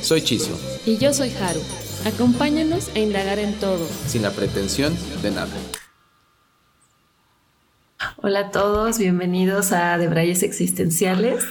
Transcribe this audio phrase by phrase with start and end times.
[0.00, 0.58] Soy Chiso.
[0.86, 1.60] Y yo soy Haru.
[2.06, 3.86] Acompáñanos a indagar en todo.
[4.06, 5.50] Sin la pretensión de nada.
[8.18, 11.44] Hola a todos, bienvenidos a Debrayes Existenciales.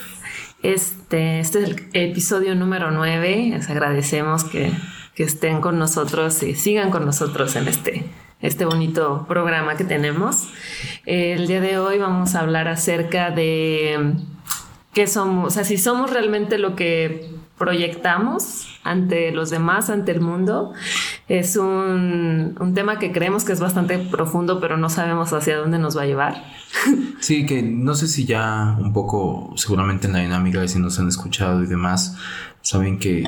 [0.64, 3.50] Este, este es el episodio número 9.
[3.52, 4.72] Les agradecemos que,
[5.14, 8.06] que, estén con nosotros y sigan con nosotros en este,
[8.42, 10.48] este bonito programa que tenemos.
[11.06, 14.14] El día de hoy vamos a hablar acerca de
[14.94, 20.22] qué somos, o sea, si somos realmente lo que proyectamos ante los demás, ante el
[20.22, 20.74] mundo.
[21.28, 25.80] Es un, un, tema que creemos que es bastante profundo, pero no sabemos hacia dónde
[25.80, 26.44] nos va a llevar.
[27.20, 31.08] Sí, que no sé si ya un poco, seguramente en la dinámica si nos han
[31.08, 32.16] escuchado y demás,
[32.62, 33.24] saben que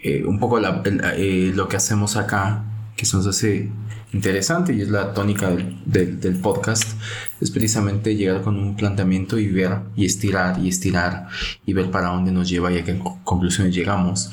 [0.00, 2.62] eh, un poco eh, lo que hacemos acá,
[2.96, 3.72] que se nos hace
[4.14, 6.88] interesante y es la tónica del, del, podcast,
[7.40, 11.26] es precisamente llegar con un planteamiento y ver y estirar y estirar
[11.66, 14.30] y ver para dónde nos lleva y a qué conclusiones llegamos.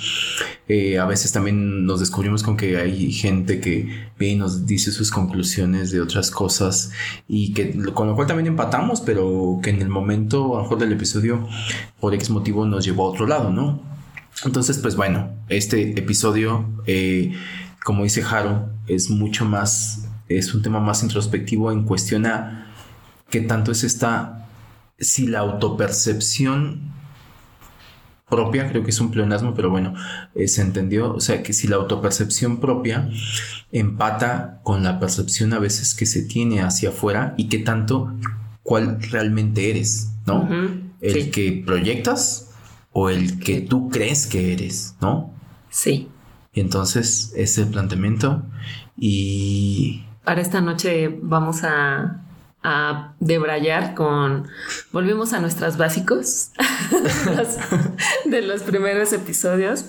[0.68, 4.92] Eh, a veces también nos descubrimos con que hay gente que viene y nos dice
[4.92, 6.92] sus conclusiones de otras cosas
[7.28, 10.78] y que con lo cual también empatamos, pero que en el momento a lo mejor
[10.78, 11.48] del episodio
[12.00, 13.82] por X motivo nos llevó a otro lado, ¿no?
[14.46, 16.66] Entonces, pues bueno, este episodio...
[16.86, 17.34] Eh,
[17.84, 22.72] como dice Jaro, es mucho más, es un tema más introspectivo en cuestión a
[23.30, 24.48] qué tanto es esta,
[25.00, 26.92] si la autopercepción
[28.30, 29.94] propia, creo que es un pleonasmo, pero bueno,
[30.36, 33.10] eh, se entendió, o sea, que si la autopercepción propia
[33.72, 38.14] empata con la percepción a veces que se tiene hacia afuera y qué tanto,
[38.64, 40.48] cuál realmente eres, ¿no?
[41.02, 42.52] El que proyectas
[42.94, 45.34] o el que tú crees que eres, ¿no?
[45.70, 46.08] Sí.
[46.54, 48.44] Y entonces es el planteamiento
[48.98, 50.06] y...
[50.24, 52.22] Para esta noche vamos a,
[52.64, 54.48] a debrayar con...
[54.92, 56.52] Volvimos a nuestros básicos
[58.26, 59.86] de los primeros episodios.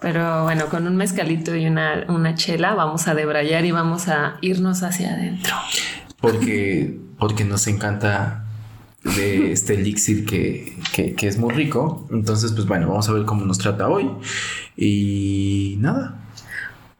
[0.00, 4.38] Pero bueno, con un mezcalito y una, una chela vamos a debrayar y vamos a
[4.40, 5.54] irnos hacia adentro.
[6.20, 8.47] Porque, porque nos encanta
[9.16, 12.06] de este elixir que, que, es muy rico.
[12.10, 14.10] Entonces, pues bueno, vamos a ver cómo nos trata hoy.
[14.76, 16.20] Y nada.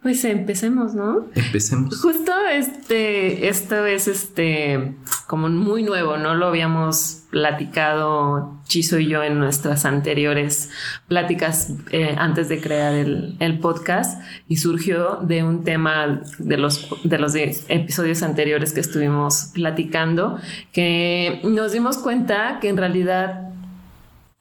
[0.02, 1.26] Pues empecemos, ¿no?
[1.34, 2.00] Empecemos.
[2.00, 4.94] Justo este, esto es este
[5.28, 10.70] como muy nuevo, no lo habíamos platicado Chiso y yo en nuestras anteriores
[11.06, 16.88] pláticas eh, antes de crear el, el, podcast y surgió de un tema de los,
[17.04, 20.38] de los episodios anteriores que estuvimos platicando
[20.72, 23.50] que nos dimos cuenta que en realidad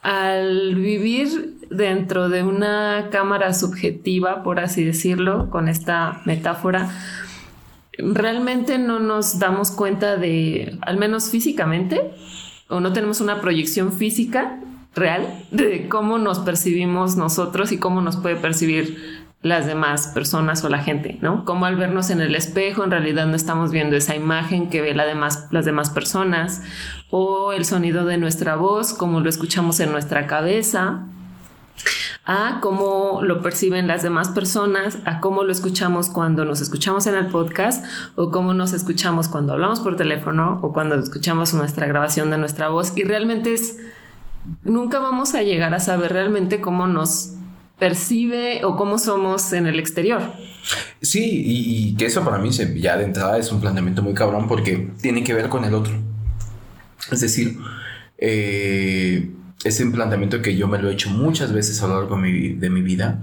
[0.01, 6.89] al vivir dentro de una cámara subjetiva, por así decirlo, con esta metáfora,
[7.97, 12.11] realmente no nos damos cuenta de, al menos físicamente,
[12.69, 14.59] o no tenemos una proyección física
[14.95, 20.69] real de cómo nos percibimos nosotros y cómo nos puede percibir las demás personas o
[20.69, 21.45] la gente, ¿no?
[21.45, 24.95] Como al vernos en el espejo en realidad no estamos viendo esa imagen que ve
[24.95, 26.63] las demás personas
[27.11, 31.05] o el sonido de nuestra voz como lo escuchamos en nuestra cabeza
[32.25, 37.15] a cómo lo perciben las demás personas, a cómo lo escuchamos cuando nos escuchamos en
[37.15, 42.29] el podcast o cómo nos escuchamos cuando hablamos por teléfono o cuando escuchamos nuestra grabación
[42.29, 42.93] de nuestra voz.
[42.97, 43.77] Y realmente es,
[44.63, 47.33] nunca vamos a llegar a saber realmente cómo nos
[47.79, 50.21] percibe o cómo somos en el exterior.
[51.01, 54.89] Sí, y, que eso para mí ya de entrada es un planteamiento muy cabrón porque
[55.01, 55.93] tiene que ver con el otro.
[57.11, 57.57] Es decir,
[58.17, 59.31] eh,
[59.63, 62.69] es un planteamiento que yo me lo he hecho muchas veces a lo largo de
[62.69, 63.21] mi, vida,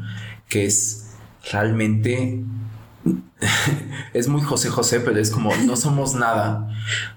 [0.48, 1.10] que es
[1.50, 2.42] realmente
[4.14, 6.68] es muy José José, pero es como no somos nada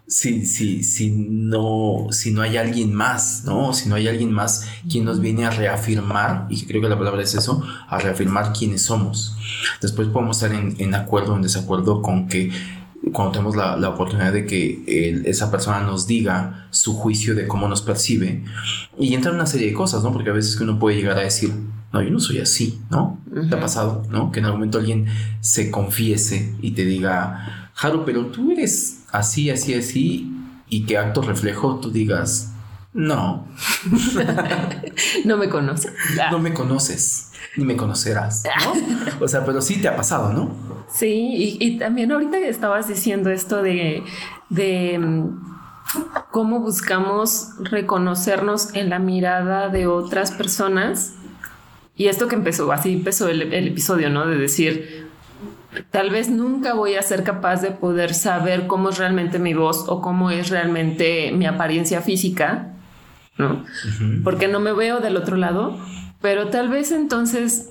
[0.07, 3.73] si, si, si, no, si no hay alguien más, ¿no?
[3.73, 7.23] Si no hay alguien más quien nos viene a reafirmar, y creo que la palabra
[7.23, 9.35] es eso, a reafirmar quiénes somos.
[9.81, 12.51] Después podemos estar en, en acuerdo o en desacuerdo con que
[13.11, 17.67] cuando tenemos la, la oportunidad de que esa persona nos diga su juicio de cómo
[17.67, 18.43] nos percibe
[18.99, 20.11] y entra una serie de cosas, ¿no?
[20.11, 21.51] Porque a veces que uno puede llegar a decir,
[21.93, 23.19] no, yo no soy así, ¿no?
[23.49, 24.31] ¿Te ha pasado, ¿no?
[24.31, 25.07] Que en algún momento alguien
[25.39, 30.33] se confiese y te diga, Jaro, pero tú eres así, así, así,
[30.69, 32.53] y que acto reflejo tú digas,
[32.93, 33.47] No.
[35.25, 35.93] no me conoces.
[36.31, 38.73] No me conoces, ni me conocerás, ¿no?
[39.21, 40.51] O sea, pero sí te ha pasado, ¿no?
[40.89, 44.03] Sí, y, y también ahorita estabas diciendo esto de,
[44.49, 45.57] de mm,
[46.31, 51.13] cómo buscamos reconocernos en la mirada de otras personas.
[51.95, 54.27] Y esto que empezó, así empezó el, el episodio, ¿no?
[54.27, 55.07] De decir,
[55.91, 59.85] tal vez nunca voy a ser capaz de poder saber cómo es realmente mi voz
[59.87, 62.73] o cómo es realmente mi apariencia física,
[63.37, 63.65] ¿no?
[64.23, 65.77] Porque no me veo del otro lado,
[66.21, 67.69] pero tal vez entonces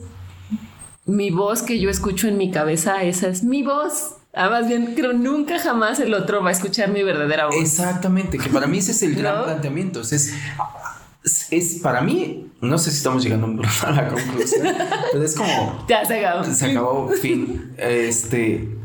[1.04, 4.14] mi voz que yo escucho en mi cabeza, esa es mi voz.
[4.34, 7.56] Ah, más bien, creo nunca jamás el otro va a escuchar mi verdadera voz.
[7.56, 9.44] Exactamente, que para mí ese es el gran ¿No?
[9.44, 10.00] planteamiento.
[10.02, 14.66] Es, es, es- para mí, no sé si estamos llegando a la conclusión,
[15.12, 16.44] pero es como Ya se acabó.
[16.44, 17.72] se acabó, fin.
[17.78, 18.76] Este,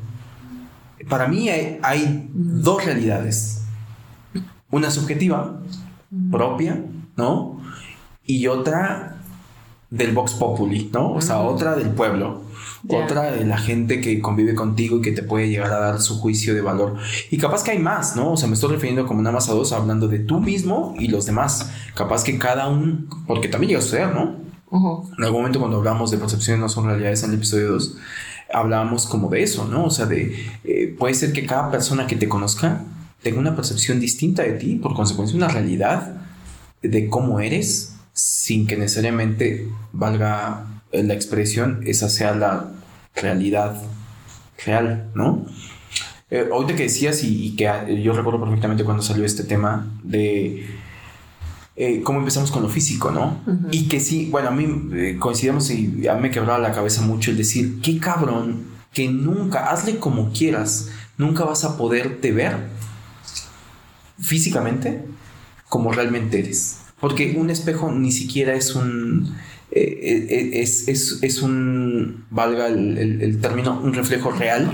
[1.09, 3.63] para mí hay, hay dos realidades.
[4.69, 5.59] Una subjetiva,
[6.31, 6.81] propia,
[7.17, 7.61] ¿no?
[8.23, 9.17] Y otra
[9.91, 11.13] del Vox Populi, ¿no?
[11.13, 12.41] O sea, otra del pueblo.
[12.87, 16.19] Otra de la gente que convive contigo y que te puede llegar a dar su
[16.19, 16.95] juicio de valor.
[17.29, 18.31] Y capaz que hay más, ¿no?
[18.31, 21.07] O sea, me estoy refiriendo como nada más a dos, hablando de tú mismo y
[21.07, 21.69] los demás.
[21.93, 24.41] Capaz que cada uno, porque también llega a suceder, ¿no?
[25.17, 27.97] En algún momento cuando hablamos de percepciones no son realidades en el episodio 2,
[28.53, 29.85] hablábamos como de eso, ¿no?
[29.85, 30.33] O sea, de
[30.63, 32.81] eh, puede ser que cada persona que te conozca
[33.21, 36.21] tenga una percepción distinta de ti, por consecuencia una realidad
[36.81, 42.71] de cómo eres, sin que necesariamente valga la expresión, esa sea la
[43.15, 43.81] realidad
[44.63, 45.45] real, ¿no?
[46.29, 49.87] Eh, ahorita que decías y, y que ah, yo recuerdo perfectamente cuando salió este tema
[50.03, 50.65] de
[51.75, 53.41] eh, cómo empezamos con lo físico, ¿no?
[53.71, 57.01] Y que sí, bueno, a mí eh, coincidimos y a mí me quebraba la cabeza
[57.01, 62.55] mucho el decir, qué cabrón, que nunca, hazle como quieras, nunca vas a poderte ver
[64.19, 65.05] físicamente
[65.69, 66.80] como realmente eres.
[67.01, 69.35] Porque un espejo ni siquiera es un...
[69.71, 74.71] eh, eh, es, es, es un, valga el, el- el término, un reflejo real.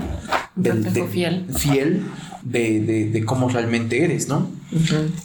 [0.56, 1.46] Un reflejo fiel.
[1.56, 2.02] Fiel
[2.42, 4.50] de, de- de cómo realmente eres, ¿no?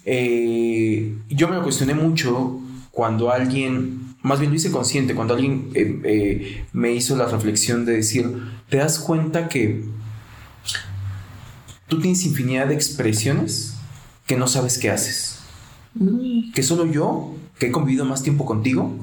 [0.05, 2.59] Eh, yo me lo cuestioné mucho
[2.91, 7.83] cuando alguien, más bien lo hice consciente, cuando alguien eh, eh, me hizo la reflexión
[7.85, 8.25] de decir,
[8.69, 9.83] te das cuenta que
[11.87, 13.75] tú tienes infinidad de expresiones
[14.27, 15.32] que no sabes qué haces.
[16.53, 18.95] Que solo yo, que he convivido más tiempo contigo,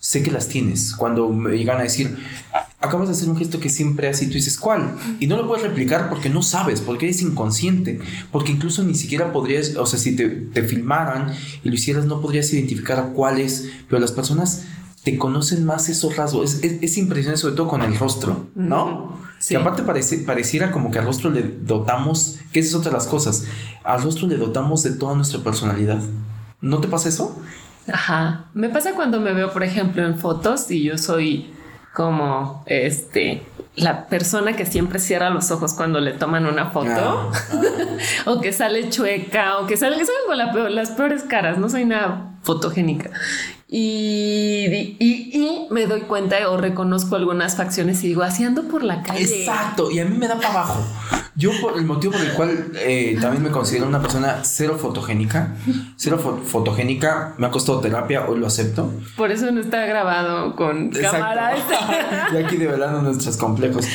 [0.00, 0.94] sé que las tienes.
[0.94, 2.16] Cuando me llegan a decir,
[2.80, 4.94] acabas de hacer un gesto que siempre así, tú dices, ¿cuál?
[5.20, 8.00] Y no lo puedes replicar porque no sabes, porque eres inconsciente,
[8.30, 11.32] porque incluso ni siquiera podrías, o sea, si te, te filmaran
[11.64, 14.64] y lo hicieras, no podrías identificar cuál es, pero las personas
[15.02, 16.54] te conocen más esos rasgos.
[16.54, 19.18] Es, es, es impresionante, sobre todo con el rostro, ¿no?
[19.38, 19.54] Sí.
[19.54, 22.96] Que aparte parece, pareciera como que al rostro le dotamos, que esa es otra de
[22.96, 23.44] las cosas,
[23.88, 25.98] al rostro le dotamos de toda nuestra personalidad.
[26.60, 27.40] ¿No te pasa eso?
[27.92, 28.44] Ajá.
[28.54, 31.50] Me pasa cuando me veo, por ejemplo, en fotos y yo soy
[31.94, 33.42] como este
[33.76, 37.30] la persona que siempre cierra los ojos cuando le toman una foto Ah,
[38.26, 41.58] o que sale chueca o que sale, que salen con la peor- las peores caras.
[41.58, 43.10] No soy nada fotogénica.
[43.70, 48.82] Y, y, y me doy cuenta o reconozco algunas facciones y digo, así ando por
[48.82, 49.22] la calle.
[49.22, 50.82] Exacto, y a mí me da para abajo.
[51.34, 55.54] Yo por el motivo por el cual eh, también me considero una persona cero fotogénica,
[55.96, 58.90] cero fo- fotogénica, me ha costado terapia, hoy lo acepto.
[59.16, 61.52] Por eso no está grabado con cámara.
[62.32, 63.86] y aquí develando nuestros complejos.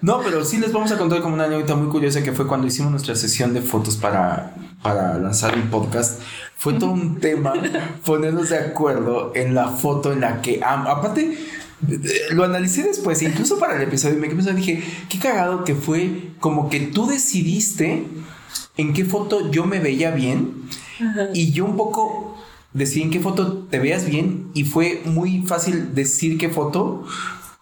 [0.00, 2.66] No, pero sí les vamos a contar como una anécdota muy curiosa que fue cuando
[2.68, 6.20] hicimos nuestra sesión de fotos para, para lanzar el podcast.
[6.56, 7.52] Fue todo un tema
[8.04, 10.60] ponernos de acuerdo en la foto en la que...
[10.64, 11.36] am- aparte,
[12.30, 16.80] lo analicé después, incluso para el episodio, me dije, qué cagado que fue como que
[16.80, 18.06] tú decidiste
[18.76, 20.62] en qué foto yo me veía bien
[21.34, 22.36] y yo un poco
[22.72, 27.04] decidí en qué foto te veas bien y fue muy fácil decir qué foto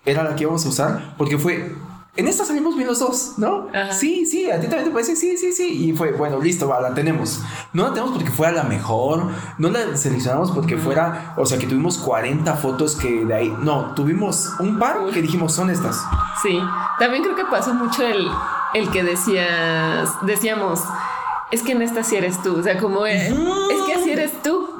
[0.06, 1.72] era la que íbamos a usar porque fue
[2.16, 3.68] en esta salimos bien los dos, ¿no?
[3.74, 3.92] Ajá.
[3.92, 5.88] Sí, sí, a ti también te parece, sí, sí, sí.
[5.88, 7.40] Y fue, bueno, listo, va, la tenemos.
[7.72, 11.66] No la tenemos porque fuera la mejor, no la seleccionamos porque fuera, o sea, que
[11.66, 16.04] tuvimos 40 fotos que de ahí, no, tuvimos un par que dijimos son estas.
[16.42, 16.60] Sí,
[16.98, 18.28] también creo que pasó mucho el,
[18.74, 20.80] el que decías, decíamos,
[21.50, 23.32] es que en esta sí eres tú, o sea, como es
[23.86, 24.70] que así eres tú.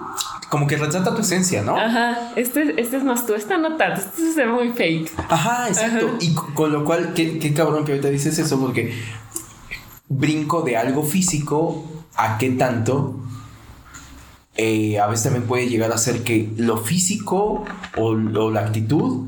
[0.55, 1.77] Como que retrata tu esencia, ¿no?
[1.77, 5.11] Ajá, este, este es más tú, esta no tanto, este se ve muy fake.
[5.29, 6.07] Ajá, exacto.
[6.07, 6.17] Ajá.
[6.21, 8.95] Y co- con lo cual, qué, qué cabrón que ahorita dices eso, porque
[10.09, 11.85] brinco de algo físico
[12.15, 13.19] a qué tanto.
[14.57, 17.65] eh, a veces también puede llegar a ser que lo físico
[17.97, 19.27] o, o la actitud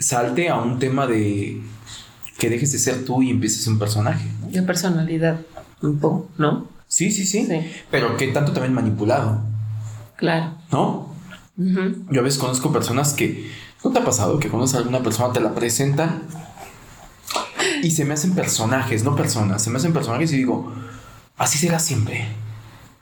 [0.00, 1.60] salte a un tema de
[2.36, 4.26] que dejes de ser tú y empieces un personaje.
[4.50, 5.38] De personalidad,
[5.82, 6.66] un poco, ¿no?
[6.88, 7.70] Sí, sí, sí, Sí.
[7.92, 9.40] Pero que tanto también manipulado,
[10.18, 10.52] Claro.
[10.70, 11.08] ¿no?
[12.10, 13.50] Yo a veces conozco personas que.
[13.82, 16.22] ¿No te ha pasado que conoces a alguna persona, te la presentan
[17.82, 20.72] y se me hacen personajes, no personas, se me hacen personajes y digo,
[21.36, 22.26] así será siempre.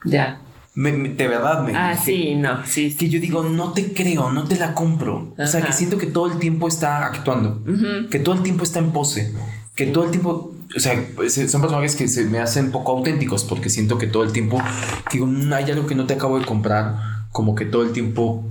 [0.05, 0.41] Ya.
[0.75, 1.75] Me- me- de verdad, me.
[1.75, 2.91] Ah, que- sí, no, sí.
[2.91, 2.97] sí.
[2.99, 5.35] Que yo digo, no te creo, no te la compro.
[5.39, 7.63] O sea, que siento que todo el tiempo está actuando,
[8.11, 9.35] que todo el tiempo está en pose,
[9.75, 10.53] que todo el tiempo.
[10.75, 10.95] O sea,
[11.49, 14.61] son personajes que se me hacen poco auténticos porque siento que todo el tiempo.
[15.13, 16.97] digo, "Mm, hay algo que no te acabo de comprar,
[17.33, 18.45] como que todo el tiempo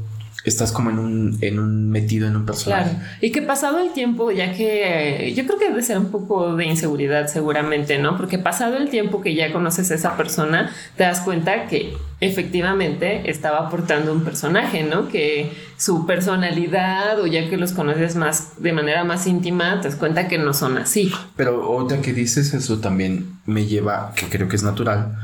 [0.46, 2.92] estás como en un, en un metido en un personaje.
[2.92, 3.06] Claro.
[3.20, 6.56] Y que pasado el tiempo, ya que eh, yo creo que debe ser un poco
[6.56, 8.16] de inseguridad seguramente, ¿no?
[8.16, 13.30] Porque pasado el tiempo que ya conoces a esa persona, te das cuenta que efectivamente
[13.30, 15.10] estaba aportando un personaje, ¿no?
[15.10, 19.98] Que su personalidad o ya que los conoces más de manera más íntima, te das
[19.98, 21.12] cuenta que no son así.
[21.36, 25.18] Pero ahorita que dices eso también me lleva, que creo que es natural,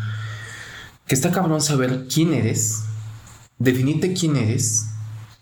[1.05, 2.85] que está cabrón saber quién eres,
[3.59, 4.87] definirte quién eres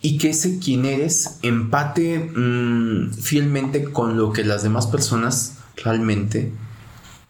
[0.02, 6.52] y que ese quién eres empate mm, fielmente con lo que las demás personas realmente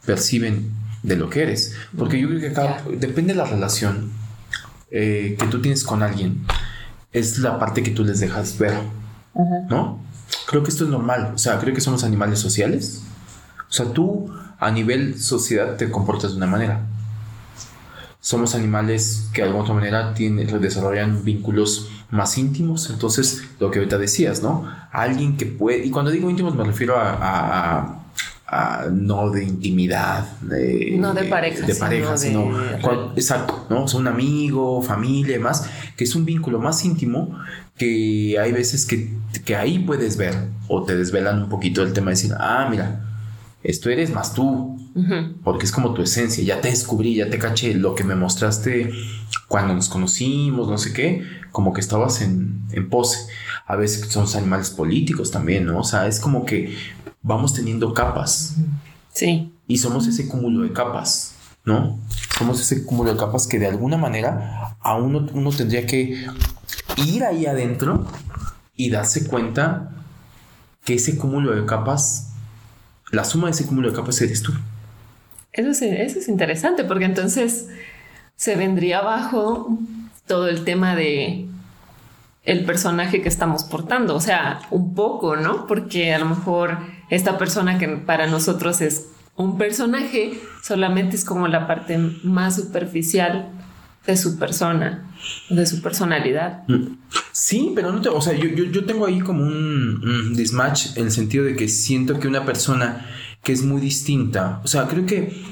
[0.05, 0.71] perciben
[1.03, 1.73] de lo que eres.
[1.97, 4.11] Porque yo creo que acá depende de la relación
[4.91, 6.45] eh, que tú tienes con alguien,
[7.11, 8.73] es la parte que tú les dejas ver,
[9.69, 9.99] ¿no?
[10.47, 13.03] Creo que esto es normal, o sea, creo que somos animales sociales.
[13.69, 16.87] O sea, tú a nivel sociedad te comportas de una manera.
[18.19, 22.89] Somos animales que de alguna otra manera tienen, desarrollan vínculos más íntimos.
[22.89, 24.65] Entonces, lo que ahorita decías, ¿no?
[24.91, 27.95] Alguien que puede, y cuando digo íntimos me refiero a, a- a-
[28.51, 32.51] a no de intimidad, de, No de pareja, de sino pareja, de- sino,
[32.81, 33.83] cual- exacto, ¿no?
[33.83, 37.37] O sea, un amigo, familia y demás, que es un vínculo más íntimo
[37.77, 39.13] que hay veces que,
[39.45, 40.33] que ahí puedes ver
[40.67, 43.05] o te desvelan un poquito el tema de decir, ah, mira,
[43.63, 44.79] esto eres más tú,
[45.43, 48.91] Porque es como tu esencia, ya te descubrí, ya te caché lo que me mostraste
[49.47, 53.27] cuando nos conocimos, no sé qué, como que estabas en, en pose.
[53.65, 55.79] A veces somos animales políticos también, ¿no?
[55.79, 56.75] O sea, es como que
[57.21, 58.55] vamos teniendo capas
[59.13, 59.51] Sí.
[59.67, 61.33] y somos ese cúmulo de capas,
[61.65, 61.99] ¿no?
[62.37, 66.25] Somos ese cúmulo de capas que de alguna manera a uno, uno tendría que
[66.97, 68.05] ir ahí adentro
[68.75, 69.91] y darse cuenta
[70.85, 72.29] que ese cúmulo de capas,
[73.11, 74.53] la suma de ese cúmulo de capas eres tú.
[75.53, 77.67] Eso es, eso es interesante porque entonces
[78.35, 79.77] se vendría abajo
[80.27, 81.47] todo el tema de
[82.43, 85.67] el personaje que estamos portando, o sea, un poco, ¿no?
[85.67, 86.77] Porque a lo mejor
[87.09, 93.49] esta persona que para nosotros es un personaje solamente es como la parte más superficial
[94.05, 95.11] de su persona,
[95.49, 96.63] de su personalidad.
[97.31, 100.97] Sí, pero no te, o sea, yo, yo, yo tengo ahí como un, un mismatch
[100.97, 103.05] en el sentido de que siento que una persona
[103.43, 105.43] que es muy distinta, o sea, creo que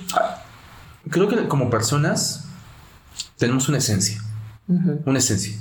[1.09, 2.45] creo que como personas
[3.37, 4.21] tenemos una esencia,
[5.05, 5.57] una esencia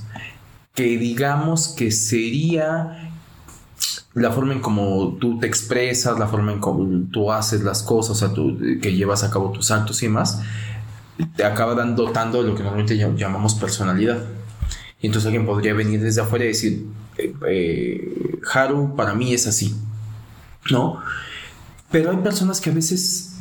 [0.74, 3.10] que digamos que sería
[4.14, 8.10] la forma en cómo tú te expresas, la forma en cómo tú haces las cosas,
[8.10, 10.40] o sea, tú, que llevas a cabo tus actos y demás,
[11.36, 14.18] te acaba dando, dotando de lo que normalmente llam- llamamos personalidad.
[15.00, 16.86] Y entonces alguien podría venir desde afuera y decir,
[17.18, 19.76] eh, eh, Haru para mí es así,
[20.70, 21.00] ¿no?
[21.90, 23.34] Pero hay personas que a veces,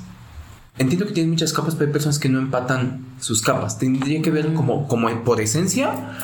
[0.77, 3.77] entiendo que tienen muchas capas, pero hay personas que no empatan sus capas.
[3.79, 6.17] Tendría que ver como, como por esencia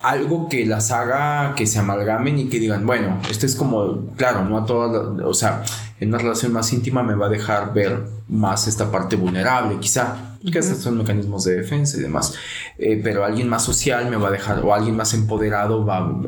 [0.00, 4.44] algo que las haga que se amalgamen y que digan, bueno, esto es como, claro,
[4.44, 5.62] no a todas, o sea,
[6.00, 10.36] en una relación más íntima me va a dejar ver más esta parte vulnerable, quizá,
[10.50, 12.34] que son mecanismos de defensa y demás,
[12.78, 16.20] Eh, pero alguien más social me va a dejar, o alguien más empoderado va,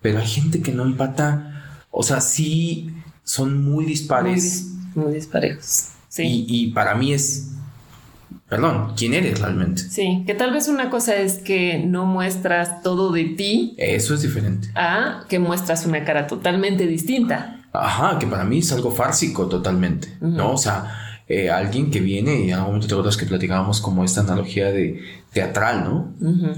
[0.00, 5.88] pero hay gente que no empata, o sea, sí son muy dispares dis- muy disparejos.
[6.08, 6.46] Sí.
[6.48, 7.48] y, y para mí es,
[8.48, 9.82] perdón, ¿quién eres realmente?
[9.82, 14.22] Sí, que tal vez una cosa es que no muestras todo de ti Eso es
[14.22, 14.68] diferente.
[14.74, 17.60] a que muestras una cara totalmente distinta.
[17.72, 20.52] Ajá, que para mí es algo fársico totalmente, ¿no?
[20.52, 24.02] O sea, eh, alguien que viene, y en algún momento te acuerdas que platicábamos como
[24.02, 25.00] esta analogía de
[25.32, 26.14] teatral, ¿no?
[26.20, 26.52] Ujú.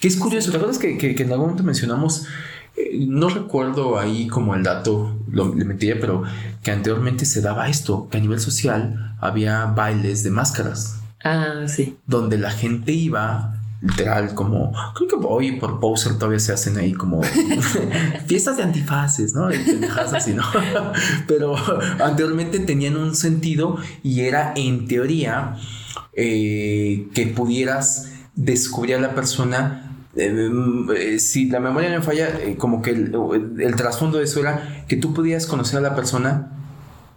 [0.00, 2.26] Que es curioso, ¿te acuerdas que, que- que en algún momento mencionamos,
[2.94, 6.22] no recuerdo ahí como el dato, lo, le mentiría, pero
[6.62, 11.96] que anteriormente se daba esto, que a nivel social había bailes de máscaras, Ah, sí.
[12.06, 16.92] donde la gente iba literal como creo que hoy por poser todavía se hacen ahí
[16.92, 17.20] como
[18.26, 20.44] fiestas de antifaces no pendejadas así no
[21.26, 21.56] pero
[22.00, 25.56] anteriormente tenían un sentido y era en teoría
[26.12, 30.50] eh, que pudieras descubrir a la persona eh,
[30.96, 33.14] eh, si la memoria no me falla eh, como que el,
[33.58, 36.52] el trasfondo de eso era que tú podías conocer a la persona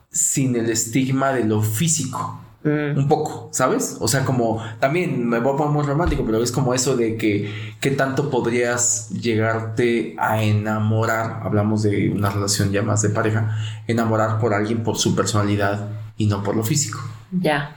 [0.09, 2.97] sin el estigma de lo físico Mm.
[2.97, 3.97] Un poco, ¿sabes?
[3.99, 7.15] O sea, como también me voy a poner muy romántico, pero es como eso de
[7.15, 13.55] que qué tanto podrías llegarte a enamorar, hablamos de una relación ya más de pareja,
[13.85, 16.99] enamorar por alguien por su personalidad y no por lo físico,
[17.31, 17.75] Ya.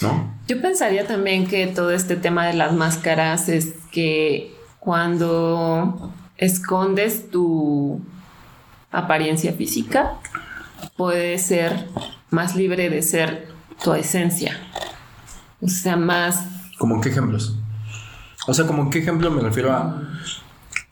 [0.00, 0.32] ¿no?
[0.46, 4.54] Yo pensaría también que todo este tema de las máscaras es que
[4.88, 8.00] cuando escondes tu
[8.90, 10.14] apariencia física,
[10.96, 11.90] puedes ser
[12.30, 13.48] más libre de ser
[13.84, 14.58] tu esencia.
[15.60, 16.42] O sea, más...
[16.78, 17.54] ¿Como en qué ejemplos?
[18.46, 20.08] O sea, como en qué ejemplo me refiero a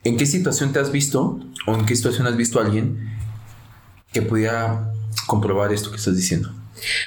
[0.05, 3.17] en qué situación te has visto o en qué situación has visto a alguien
[4.13, 4.93] que pudiera
[5.27, 6.53] comprobar esto que estás diciendo.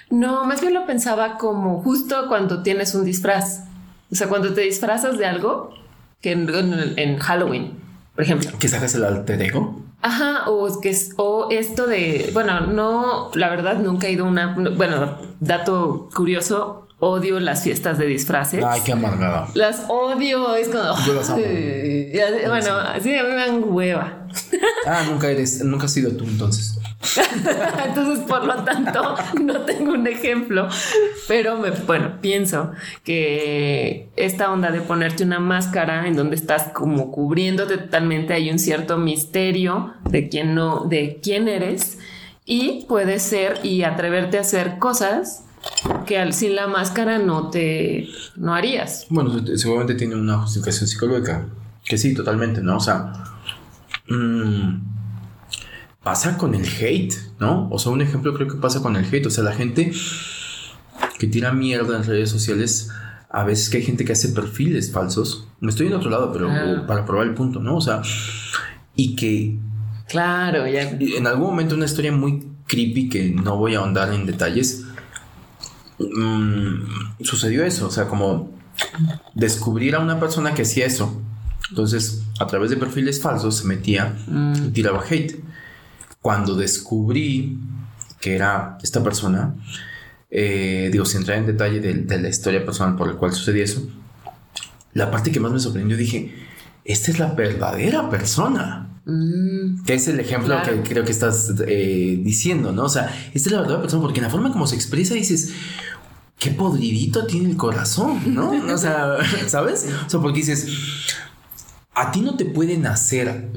[0.09, 3.65] No, más bien lo pensaba como justo cuando tienes un disfraz.
[4.11, 5.77] O sea, cuando te disfrazas de algo,
[6.21, 7.79] que en, en- en Halloween,
[8.15, 8.49] por ejemplo.
[8.59, 9.83] ¿Que sacas el alter ego?
[10.01, 14.29] Ajá, o que es- o esto de, bueno, no, la verdad nunca he ido a
[14.29, 18.63] una, bueno, dato curioso, odio las fiestas de disfraces.
[18.63, 19.47] Ay, qué amargada.
[19.55, 21.41] Las odio, es como, Yo las amo.
[22.47, 24.25] Bueno, así a mí me dan hueva.
[24.87, 26.78] Ah, nunca eres, nunca has sido tú entonces.
[27.85, 30.67] Entonces, por lo tanto, no tengo un ejemplo,
[31.27, 32.71] pero me, bueno, pienso
[33.03, 38.59] que esta onda de ponerte una máscara en donde estás como cubriéndote totalmente, hay un
[38.59, 41.99] cierto misterio de quién no, de quién eres
[42.45, 45.45] y puede ser y atreverte a hacer cosas
[46.05, 49.05] que al, sin la máscara no te, no harías.
[49.09, 51.45] Bueno, se- seguramente tiene una justificación psicológica.
[51.85, 52.77] Que sí, totalmente, ¿no?
[52.77, 53.11] O sea,
[54.09, 54.98] mm,
[56.03, 57.67] pasa con el hate, ¿no?
[57.71, 59.25] O sea, un ejemplo creo que pasa con el hate.
[59.25, 59.91] O sea, la gente
[61.19, 62.89] que tira mierda en redes sociales,
[63.29, 65.47] a veces que hay gente que hace perfiles falsos.
[65.59, 66.85] Me estoy en otro lado, pero Ah.
[66.87, 67.75] para probar el punto, ¿no?
[67.77, 68.01] O sea,
[68.95, 69.57] y que
[70.07, 70.89] Claro, ya.
[70.89, 74.85] en algún momento una historia muy creepy que no voy a ahondar en detalles.
[75.99, 78.51] mm, sucedió eso, o sea, como
[79.33, 81.21] descubrir a una persona que hacía eso.
[81.69, 84.15] Entonces, a través de perfiles falsos se metía
[84.65, 85.43] y tiraba hate.
[86.21, 87.57] Cuando descubrí
[88.19, 89.55] que era esta persona,
[90.29, 93.63] eh, digo, sin entrar en detalle de, de la historia personal por la cual sucedió
[93.63, 93.87] eso,
[94.93, 96.35] la parte que más me sorprendió dije,
[96.83, 98.85] esta es la verdadera persona.
[99.05, 100.83] Mm, Que es el ejemplo Claro.
[100.83, 102.83] que creo que estás eh, diciendo, ¿no?
[102.83, 105.53] O sea, esta es la verdadera persona, porque en la forma como se expresa dices,
[106.37, 108.51] qué podridito tiene el corazón, ¿no?
[108.51, 109.87] O sea, ¿sabes?
[110.05, 110.67] O sea, porque dices,
[111.95, 113.47] a ti no te pueden hacer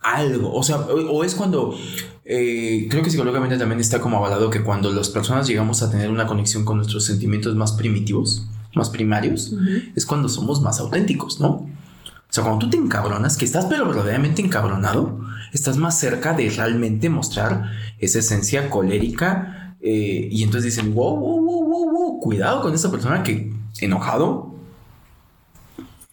[0.00, 1.76] algo, o sea, o, es cuando,
[2.24, 6.10] eh, creo que psicológicamente también está como avalado que cuando las personas llegamos a tener
[6.10, 9.54] una conexión con nuestros sentimientos más primitivos, más primarios,
[9.94, 11.48] es cuando somos más auténticos, ¿no?
[11.48, 15.20] O sea, cuando tú te encabronas, que estás pero verdaderamente encabronado,
[15.52, 19.76] estás más cerca de realmente mostrar esa esencia colérica.
[19.82, 24.49] eh, y entonces dicen, wow, wow, wow, wow, wow, cuidado con esta persona que enojado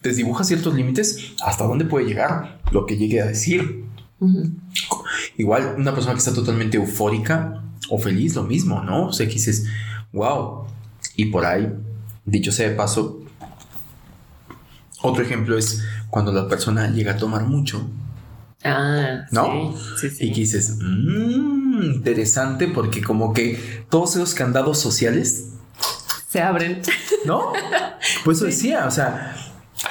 [0.02, 3.84] desdibuja ciertos límites hasta dónde puede llegar lo que llegue a decir.
[5.36, 9.06] Igual una persona que está totalmente eufórica o feliz, lo mismo, ¿no?
[9.08, 9.66] O sea, que dices,
[10.12, 10.64] wow.
[11.16, 11.72] Y por ahí,
[12.24, 13.20] dicho sea de paso,
[15.02, 17.88] otro ejemplo es cuando la persona llega a tomar mucho
[18.64, 19.72] Ah, ¿No?
[19.96, 20.24] Sí, sí, sí.
[20.26, 25.50] y que dices, mmm, interesante porque como que todos esos candados sociales,
[26.28, 26.82] Se abren.
[27.24, 27.52] ¿no?
[28.24, 29.36] Pues eso decía, o sea,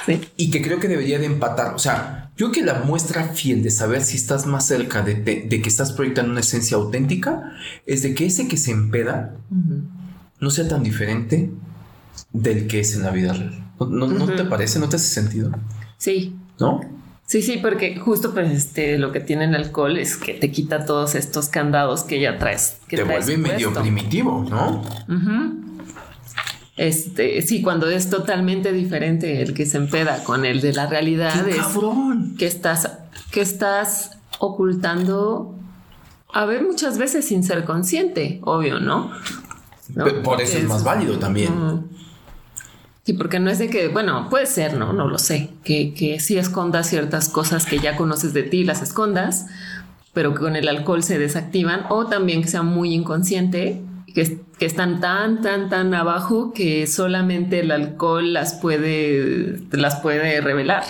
[0.06, 0.20] Sí.
[0.36, 1.74] y que creo que debería de empatar.
[1.74, 5.46] O sea, yo que la muestra fiel de saber si estás más cerca de, de-
[5.48, 7.52] de que estás proyectando una esencia auténtica
[7.86, 9.34] es de que ese que se empeda
[10.40, 11.50] no sea tan diferente
[12.32, 13.64] del que es en la vida real.
[13.80, 14.36] ¿No, no- no Ujú.
[14.36, 14.78] te parece?
[14.78, 15.50] ¿No te hace sentido?
[15.96, 16.36] Sí.
[16.60, 16.80] ¿No?
[17.26, 20.84] Sí, sí, porque justo pues este lo que tiene el alcohol es que te quita
[20.86, 22.78] todos estos candados que ya traes.
[22.88, 24.82] Que te traes vuelve medio primitivo, ¿no?
[25.08, 25.67] Ujú.
[26.78, 31.44] Este, sí, cuando es totalmente diferente el que se empeda con el de la realidad
[31.44, 32.36] ¡Qué es cabrón!
[32.38, 32.98] que estás,
[33.32, 35.56] que estás ocultando
[36.32, 39.10] a ver muchas veces sin ser consciente, obvio, ¿no?
[40.22, 41.52] Por eso es más válido también.
[41.52, 41.88] Mm.
[43.02, 44.92] Sí, porque no es de que, bueno, puede ser, ¿no?
[44.92, 45.50] No lo sé.
[45.64, 49.46] Que, que sí escondas ciertas cosas que ya conoces de ti, las escondas,
[50.12, 53.82] pero que con el alcohol se desactivan, o también que sea muy inconsciente,
[54.14, 60.40] que, que están tan, tan, tan abajo que solamente el alcohol las puede, las puede
[60.40, 60.84] revelar.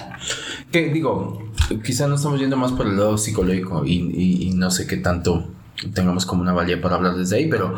[0.72, 1.50] Que digo,
[1.85, 4.96] quizá no estamos yendo más por el lado psicológico y, y- y no sé qué
[4.96, 5.48] tanto
[5.94, 7.74] tengamos como una valía para hablar desde ahí, pero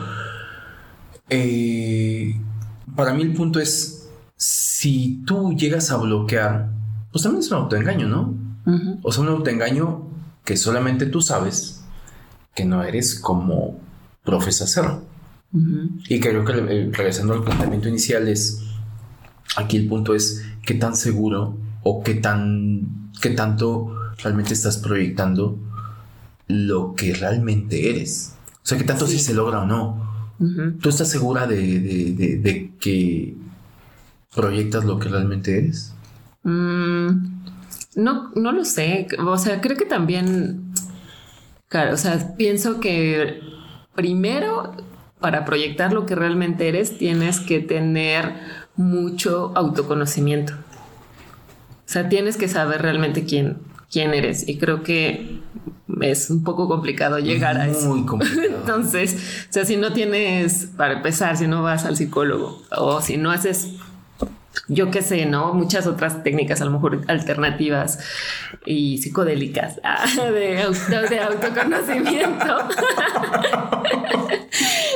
[1.28, 2.34] eh,
[2.96, 6.70] para mí el punto es, si tú llegas a bloquear,
[7.12, 8.34] pues también es un autoengaño, ¿no?
[9.02, 10.06] O sea, un autoengaño
[10.44, 11.82] que solamente tú sabes
[12.54, 13.78] que no eres como
[14.24, 14.76] profesas
[15.52, 18.62] Y creo que eh, regresando al planteamiento inicial es,
[19.56, 25.58] aquí el punto es qué tan seguro o qué tan, qué tanto realmente estás proyectando
[26.46, 28.36] lo que realmente eres.
[28.62, 30.08] O sea, qué tanto si se logra o no.
[30.80, 33.34] ¿Tú estás segura de, que
[34.34, 35.92] proyectas lo que realmente eres?
[36.44, 37.08] Mm,
[37.96, 39.06] no, no lo sé.
[39.18, 40.72] O sea, creo que también,
[41.68, 43.40] claro, o sea, pienso que
[43.94, 44.72] primero
[45.20, 48.34] para proyectar lo que realmente eres tienes que tener
[48.76, 50.54] mucho autoconocimiento.
[50.54, 53.58] O sea, tienes que saber realmente quién,
[53.90, 54.48] quién eres.
[54.48, 55.40] Y creo que
[56.00, 57.88] es un poco complicado llegar a eso.
[57.88, 58.48] Muy complicado.
[58.60, 63.16] Entonces, o sea, si no tienes, para empezar, si no vas al psicólogo o si
[63.16, 63.74] no haces
[64.68, 65.52] yo qué sé, ¿no?
[65.52, 67.98] Muchas otras técnicas, a lo mejor alternativas
[68.64, 72.58] y psicodélicas ah, de, autoconocimiento.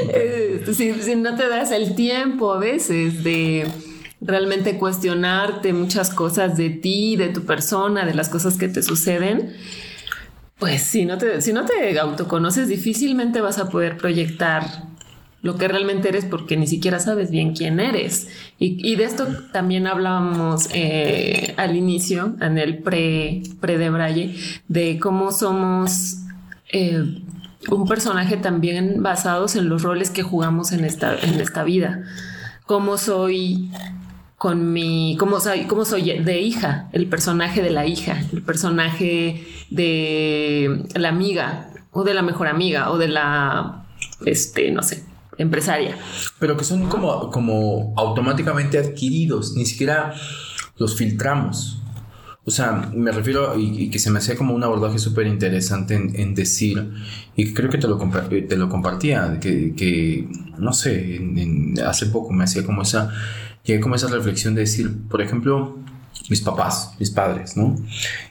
[0.74, 3.66] Si, no te das el tiempo a veces de
[4.20, 9.52] realmente cuestionarte muchas cosas de ti, de tu persona, de las cosas que te suceden,
[10.58, 14.64] pues si no te, si no te autoconoces, difícilmente vas a poder proyectar
[15.44, 18.28] lo que realmente eres porque ni siquiera sabes bien quién eres.
[18.58, 24.34] Y, de esto también hablábamos eh, al inicio, en el pre, pre de
[24.68, 26.16] de cómo somos
[26.72, 27.04] eh,
[27.70, 32.02] un personaje también basados en los roles que jugamos en esta, en esta vida.
[32.66, 33.70] Cómo soy
[34.36, 39.46] con mi, cómo soy, cómo soy de hija, el personaje de la hija, el personaje
[39.70, 43.86] de la amiga o de la mejor amiga o de la,
[44.26, 45.04] este, no sé,
[45.38, 45.96] empresaria.
[46.38, 50.14] Pero que son como, como automáticamente adquiridos, ni siquiera
[50.76, 51.80] los filtramos.
[52.46, 56.34] O sea, me refiero y, que se me hacía como un abordaje súper interesante en,
[56.34, 56.92] decir,
[57.36, 60.28] y creo que te lo, te lo compartía, que, que
[60.58, 61.20] no sé,
[61.86, 63.10] hace poco me hacía como esa,
[63.64, 65.78] llegué como esa reflexión de decir, por ejemplo,
[66.28, 67.76] mis papás, mis padres, ¿no?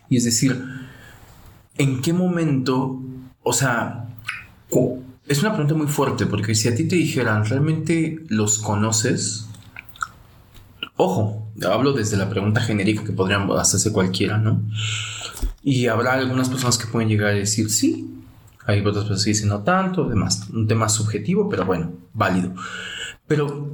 [0.10, 0.64] Y es decir,
[1.78, 3.02] ¿en qué momento,
[3.42, 4.10] o sea,
[5.28, 9.48] es una pregunta muy fuerte porque si a ti te dijeran, ¿realmente los conoces?
[10.98, 14.62] Ojo, hablo desde la pregunta genérica que podrían hacerse cualquiera, ¿no?
[15.62, 18.10] Y habrá algunas personas que pueden llegar a decir sí,
[18.66, 22.54] hay otras personas que dicen no tanto, demás, un tema subjetivo, pero bueno, válido.
[23.28, 23.70] Pero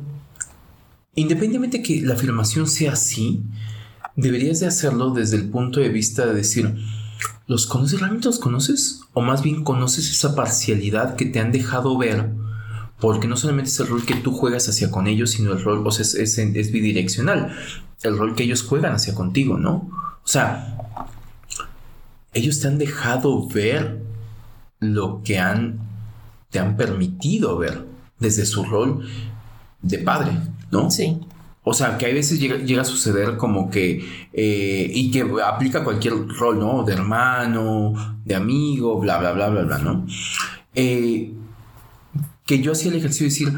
[1.16, 3.44] independientemente que la afirmación sea así,
[4.16, 6.76] deberías de hacerlo desde el punto de vista de decir,
[7.50, 8.00] ¿Los conoces?
[8.00, 9.02] ¿Realmente los conoces?
[9.14, 12.30] O más bien conoces esa parcialidad que te han dejado ver,
[13.00, 15.86] porque no solamente es el rol que tú juegas hacia con ellos, sino el rol,
[15.86, 17.56] o sea, es, bidireccional,
[18.04, 19.90] el rol que ellos juegan hacia contigo, ¿no?
[20.24, 20.78] O sea,
[22.34, 24.00] ellos te han dejado ver
[24.80, 25.80] lo que han,
[26.50, 27.86] te han permitido ver
[28.20, 29.08] desde su rol
[29.82, 30.32] de padre,
[30.72, 30.92] ¿no?
[30.92, 31.20] Sí.
[31.64, 36.28] O sea, que a veces llega, a suceder como que, eh, y que aplica cualquier
[36.28, 36.84] rol, ¿no?
[36.84, 40.06] De hermano, de amigo, bla, bla, bla, bla, bla, ¿no?
[40.74, 41.34] Eh,
[42.50, 43.54] que yo hacía el ejercicio de decir,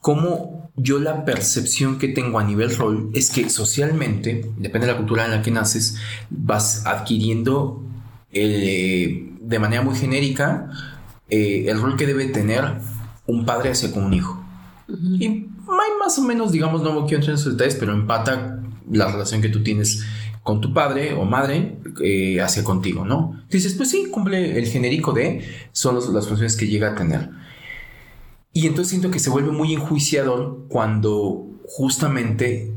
[0.00, 4.96] cómo yo la percepción que tengo a nivel rol es que socialmente, depende de la
[4.96, 5.96] cultura en la que naces,
[6.30, 7.82] vas adquiriendo
[8.32, 10.70] eh, de manera muy genérica
[11.28, 12.64] el rol que debe tener
[13.26, 14.40] un padre hacia con un hijo.
[14.86, 19.10] Y hay más o menos, digamos, no quiero entrar en esos detalles, pero empata la
[19.10, 20.04] relación que tú tienes
[20.44, 23.42] con tu padre o madre eh, hacia contigo, ¿no?
[23.50, 27.28] Dices, pues sí, cumple el genérico de, son las funciones que llega a tener.
[28.52, 32.72] Y entonces siento que se vuelve muy enjuiciador cuando justamente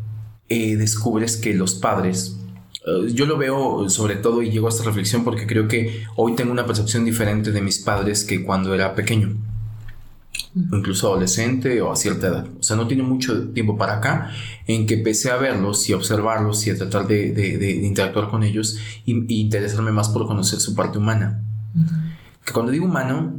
[0.50, 2.38] eh, descubres que los padres,
[2.86, 6.36] eh, yo lo veo sobre todo y llego a esta reflexión porque creo que hoy
[6.36, 9.38] tengo una percepción diferente de mis padres que cuando era pequeño
[10.54, 12.48] incluso adolescente o a cierta edad.
[12.60, 14.32] O sea, no tiene mucho tiempo para acá
[14.68, 18.78] en que empecé a verlos y a observarlos y a tratar de, interactuar con ellos
[19.06, 21.42] y, interesarme más por conocer su parte humana.
[22.46, 23.34] Que cuando digo humano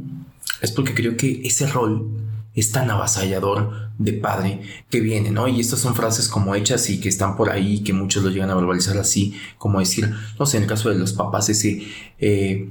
[0.61, 2.22] es porque creo que ese rol
[2.55, 5.47] es tan avasallador de padre que viene, ¿no?
[5.47, 8.49] Y estas son frases como hechas y que están por ahí, que muchos lo llegan
[8.49, 11.83] a verbalizar así, como decir, no sé, en el caso de los papás, ese...
[12.19, 12.69] Eh,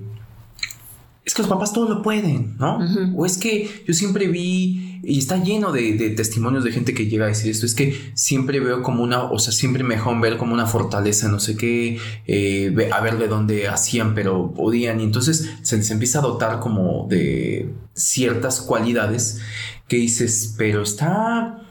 [1.25, 2.81] es que los papás todo lo pueden, ¿no?
[3.17, 7.27] O es que yo siempre vi, y está lleno de, testimonios de gente que llega
[7.27, 10.37] a decir esto, es que siempre veo como una, o sea, siempre me dejaron ver
[10.37, 15.05] como una fortaleza, no sé qué, eh, a ver de dónde hacían, pero podían, y
[15.05, 19.41] entonces se les empieza a dotar como de ciertas cualidades
[19.87, 21.63] que dices, pero está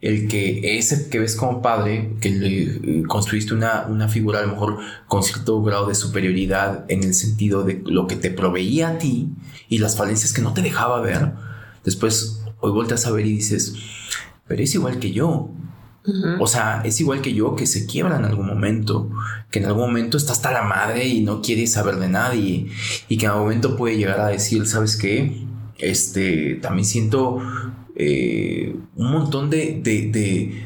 [0.00, 4.42] el que ese que ves como padre, que le eh, construiste una, una, figura a
[4.42, 8.90] lo mejor con cierto grado de superioridad en el sentido de lo que te proveía
[8.90, 9.28] a ti
[9.68, 11.32] y las falencias que no te dejaba ver,
[11.84, 13.74] después hoy volteas a ver y dices,
[14.46, 15.50] pero es igual que yo.
[16.40, 19.10] O sea, es igual que yo que se quiebra en algún momento,
[19.50, 22.68] que en algún momento está hasta la madre y no quiere saber de nadie
[23.08, 25.44] y que en algún momento puede llegar a decir, ¿sabes qué?
[25.76, 27.42] Este, también siento
[28.00, 30.64] eh, un montón de, de,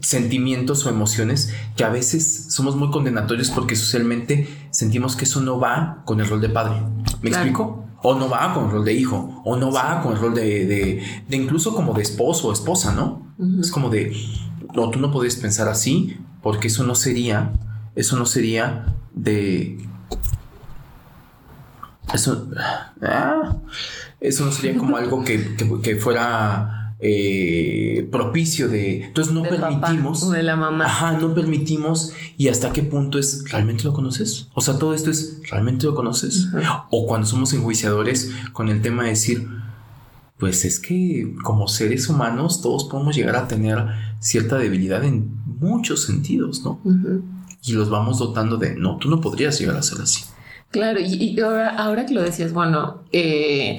[0.00, 5.60] sentimientos o emociones que a veces somos muy condenatorios porque socialmente sentimos que eso no
[5.60, 6.82] va con el rol de padre.
[7.20, 7.84] ¿Me explico?
[8.02, 10.66] O no va con el rol de hijo, o no va con el rol de,
[11.28, 13.34] de, incluso como de esposo o esposa, ¿no?
[13.60, 14.16] Es como de,
[14.74, 17.52] no, tú no puedes pensar así, porque eso no sería,
[17.94, 19.78] eso no sería de...
[22.12, 22.48] Eso,
[23.02, 23.56] ah,
[24.24, 29.04] eso no sería como algo que, que fuera eh, propicio de...
[29.04, 30.30] Entonces no permitimos...
[30.30, 30.86] de la mamá.
[30.86, 34.48] Ajá, no permitimos y hasta qué punto es, ¿realmente lo conoces?
[34.54, 36.48] O sea, todo esto es, ¿realmente lo conoces?
[36.88, 39.46] O cuando somos enjuiciadores con el tema de decir,
[40.38, 43.84] pues es que como seres humanos todos podemos llegar a tener
[44.20, 46.80] cierta debilidad en muchos sentidos, ¿no?
[47.62, 50.24] Y los vamos dotando de, no, tú no podrías llegar a ser así.
[50.70, 53.78] Claro, y, ahora, ahora que lo decías, bueno, eh,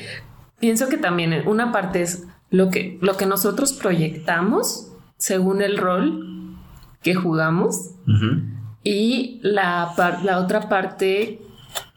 [0.59, 6.57] pienso que también una parte es lo que, lo que nosotros proyectamos según el rol
[7.01, 7.91] que jugamos
[8.83, 11.39] y la, la otra parte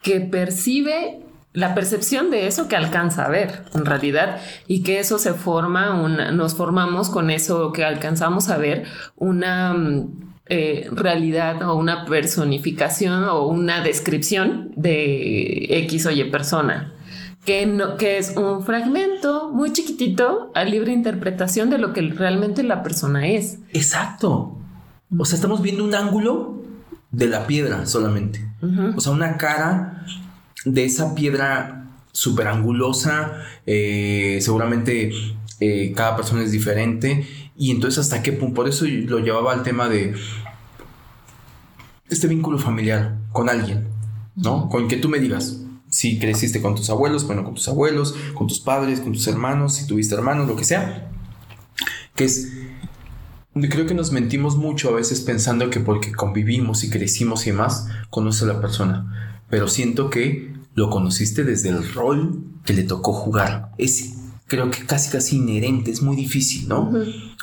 [0.01, 1.21] que percibe
[1.53, 5.99] la percepción de eso que alcanza a ver en realidad y que eso se forma,
[5.99, 12.05] una, nos formamos con eso que alcanzamos a ver una mm, eh, realidad o una
[12.05, 16.93] personificación o una descripción de X o Y persona
[17.45, 22.63] que, no, que es un fragmento muy chiquitito a libre interpretación de lo que realmente
[22.63, 23.59] la persona es.
[23.73, 24.57] Exacto.
[25.17, 26.61] O sea, estamos viendo un ángulo
[27.11, 28.45] de la piedra solamente.
[28.95, 30.05] O sea, una cara
[30.65, 33.33] de esa piedra súper angulosa.
[33.65, 35.11] Eh, seguramente
[35.59, 37.25] eh, cada persona es diferente.
[37.57, 38.55] Y entonces, ¿hasta qué punto?
[38.55, 40.13] Por eso lo llevaba al tema de
[42.09, 43.87] este vínculo familiar con alguien,
[44.35, 44.69] ¿no?
[44.69, 48.47] Con que tú me digas, si creciste con tus abuelos, bueno, con tus abuelos, con
[48.47, 51.11] tus padres, con tus hermanos, si tuviste hermanos, lo que sea.
[52.15, 52.49] Que es
[53.53, 57.87] creo que nos mentimos mucho a veces pensando que porque convivimos y crecimos y demás,
[58.09, 59.43] conoce a la persona.
[59.49, 63.71] Pero siento que lo conociste desde el rol que le tocó jugar.
[63.77, 64.13] Es
[64.47, 66.91] creo que casi casi inherente, es muy difícil, ¿no?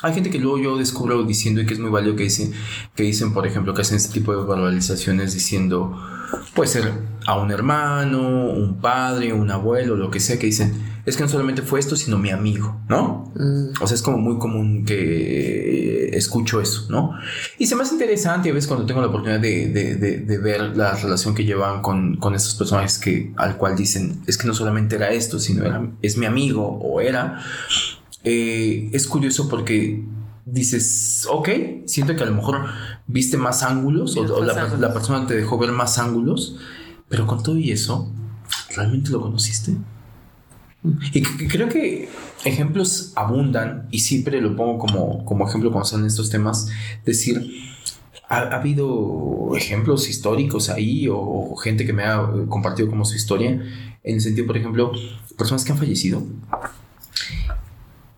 [0.03, 2.51] Hay gente que luego yo descubro diciendo y que es muy válido que dicen,
[2.95, 5.97] que dicen, por ejemplo, que hacen este tipo de verbalizaciones diciendo,
[6.53, 6.91] puede ser
[7.25, 10.73] a un hermano, un padre, un abuelo, lo que sea, que dicen,
[11.05, 13.31] es que no solamente fue esto, sino mi amigo, ¿no?
[13.35, 13.81] Mm.
[13.81, 17.13] O sea, es como muy común que escucho eso, ¿no?
[17.57, 21.33] Y se me hace interesante a veces cuando tengo la oportunidad de, ver la relación
[21.33, 25.11] que llevan con, con estos personajes que, al cual dicen, es que no solamente era
[25.11, 27.41] esto, sino era, es mi amigo o era.
[28.23, 30.03] Eh, es curioso porque
[30.49, 31.49] dices, ok,
[31.85, 32.65] siento que a lo mejor
[33.05, 36.55] viste más ángulos o, la, la, persona te dejó ver más ángulos,
[37.09, 38.09] pero con todo y eso,
[38.75, 39.73] ¿realmente lo conociste?
[41.13, 42.07] Y creo que
[42.45, 46.69] ejemplos abundan y siempre lo pongo como, como ejemplo cuando son estos temas,
[47.05, 47.45] decir,
[48.29, 54.15] ha, habido ejemplos históricos ahí o, gente que me ha compartido como su historia, en
[54.15, 54.93] el sentido, por ejemplo,
[55.37, 56.23] personas que han fallecido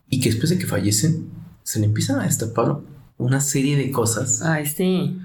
[0.08, 1.39] y que después de que fallecen
[1.70, 2.78] se le empiezan a destapar
[3.16, 4.42] una serie de cosas.
[4.42, 5.20] Ay, sí.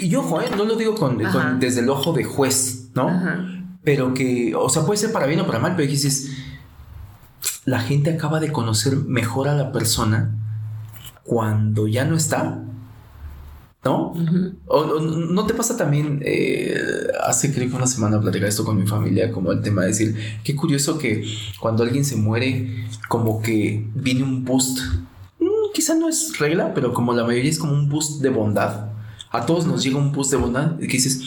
[0.00, 0.46] Y ojo, ¿eh?
[0.56, 1.18] no lo digo con,
[1.60, 3.10] desde el ojo de juez, ¿no?
[3.84, 6.30] Pero que, o sea, puede ser para bien o para mal, pero dices,
[7.66, 10.34] la gente acaba de conocer mejor a la persona
[11.24, 12.64] cuando ya no está.
[13.84, 14.14] ¿No?
[14.66, 16.72] o, no te pasa también, eh,
[17.26, 20.16] hace creo que una semana platicaba esto con mi familia, como el tema de decir,
[20.42, 21.24] qué curioso que
[21.60, 24.78] cuando alguien se muere, como que viene un boost.
[25.74, 28.88] Quizá no es regla, pero como la mayoría es como un boost de bondad.
[29.30, 31.22] A todos nos llega un boost de bondad que dices,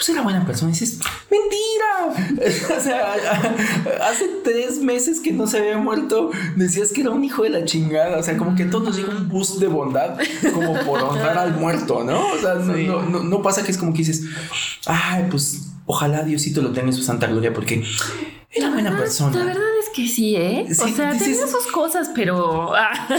[0.00, 0.70] pues era buena persona.
[0.70, 0.98] Y dices,
[1.30, 2.40] mentira.
[2.78, 3.12] o sea,
[4.08, 7.66] hace tres meses que no se había muerto, decías que era un hijo de la
[7.66, 8.16] chingada.
[8.18, 10.18] O sea, como que todos nos llega un boost de bondad,
[10.54, 12.28] como por honrar al muerto, ¿no?
[12.28, 14.24] O sea, no, pasa que es como que dices,
[14.86, 17.84] ay, pues ojalá Diosito lo tenga en su santa gloria, porque
[18.50, 19.36] era buena persona.
[19.36, 20.66] La verdad que sí, ¿eh?
[20.70, 22.72] o sea, tenía sus cosas, pero.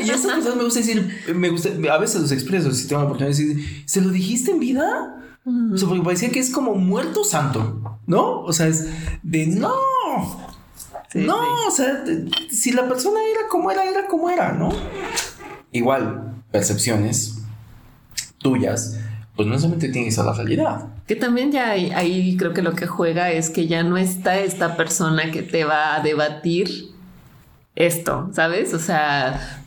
[0.03, 3.07] Y esas cosas me gusta decir, me gusta, a veces los expreso, si tengo la
[3.07, 5.17] oportunidad de decir, ¿se lo dijiste en vida?
[5.45, 8.41] O sea, porque parecía que es como muerto santo, ¿no?
[8.41, 8.88] O sea, es
[9.23, 9.73] de no.
[11.15, 12.03] no, o sea,
[12.49, 14.69] si la persona era como era, era como era, ¿no?
[15.71, 17.39] Igual, percepciones
[18.38, 18.97] tuyas,
[19.41, 20.86] pues no solamente tienes a la realidad.
[21.08, 24.77] Que también ya ahí creo que lo que juega es que ya no está esta
[24.77, 26.91] persona que te va a debatir
[27.75, 28.75] esto, ¿sabes?
[28.75, 29.63] O sea,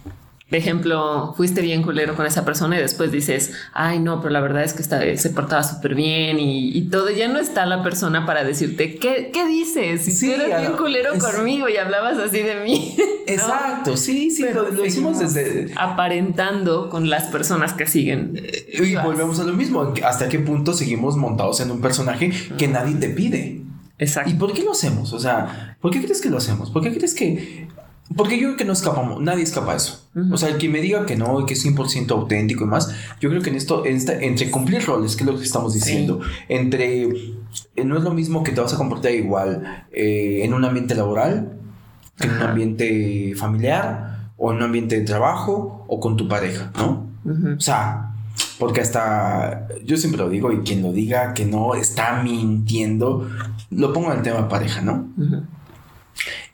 [0.51, 4.41] de ejemplo, fuiste bien culero con esa persona y después dices, ay, no, pero la
[4.41, 7.11] verdad es que está, se portaba súper bien y, todo.
[7.11, 10.05] Ya no está la persona para decirte, ¿qué, qué dices?
[10.05, 12.95] Si sí, eres bien culero conmigo y hablabas así de mí.
[13.27, 15.73] Exacto, sí, sí, lo, lo hicimos desde.
[15.77, 18.41] Aparentando con las personas que siguen.
[18.69, 19.95] Y volvemos a lo mismo.
[20.05, 23.63] ¿Hasta qué punto seguimos montados en un personaje que nadie te pide?
[23.99, 24.31] Exacto.
[24.31, 25.15] ¿Y por qué lo hacemos?
[25.15, 26.71] O sea, ¿por qué crees que lo hacemos?
[26.71, 27.67] ¿Por qué crees que
[28.17, 30.04] porque yo creo que no escapamos, nadie escapa a eso.
[30.31, 33.29] O sea, el que me diga que no que es 100% auténtico y más, yo
[33.31, 37.03] creo que en esto, entre cumplir roles, que es lo que estamos diciendo, entre.
[37.77, 40.95] Eh, no es lo mismo que te vas a comportar igual eh, en un ambiente
[40.95, 41.53] laboral
[42.19, 46.71] que en un ambiente familiar o en un ambiente de trabajo o con tu pareja,
[46.77, 47.09] ¿no?
[47.57, 48.13] O sea,
[48.59, 53.29] porque hasta yo siempre lo digo y quien lo diga que no está mintiendo,
[53.71, 55.09] lo pongo en el tema pareja, ¿no?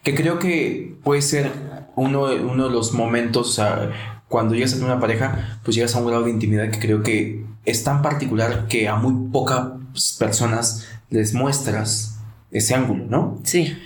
[0.02, 1.52] que creo que puede ser
[2.00, 5.94] uno, uno de los momentos, o sea, cuando llegas a tener una pareja, pues llegas
[5.94, 9.72] a un grado de intimidad que creo que es tan particular que a muy pocas
[10.18, 12.18] personas les muestras
[12.50, 13.38] ese ángulo, ¿no?
[13.44, 13.76] Sí.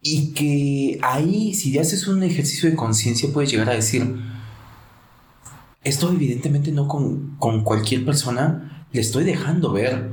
[0.00, 4.16] Y que ahí, si haces un ejercicio de conciencia, puedes llegar a decir,
[5.82, 10.10] esto evidentemente no con, con cualquier persona le estoy dejando ver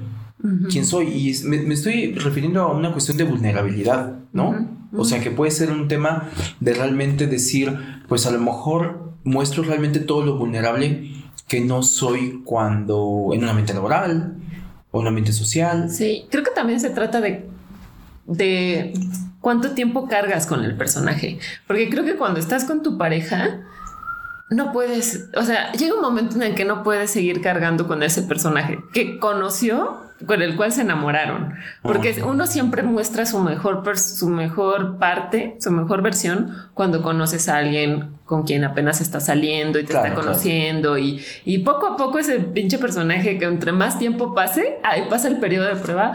[0.69, 1.07] quién soy.
[1.07, 4.70] Y me, estoy refiriendo a una cuestión de vulnerabilidad, ¿no?
[4.95, 7.77] O sea, que puede ser un tema de realmente decir,
[8.07, 11.11] pues a lo mejor muestro realmente todo lo vulnerable
[11.47, 14.35] que no soy cuando en un ambiente laboral
[14.91, 15.89] o en un ambiente social.
[15.89, 17.49] Sí, creo que también se trata de,
[18.25, 18.93] de
[19.39, 21.39] cuánto tiempo cargas con el personaje.
[21.67, 23.61] Porque creo que cuando estás con tu pareja,
[24.51, 28.03] no puedes, o sea, llega un momento en el que no puedes seguir cargando con
[28.03, 33.97] ese personaje que conoció con el cual se enamoraron, porque uno siempre muestra su mejor,
[33.97, 39.79] su mejor parte, su mejor versión cuando conoces a alguien con quien apenas está saliendo
[39.79, 43.97] y te está conociendo y, y, poco a poco ese pinche personaje que entre más
[43.97, 46.13] tiempo pase, ahí pasa el periodo de prueba,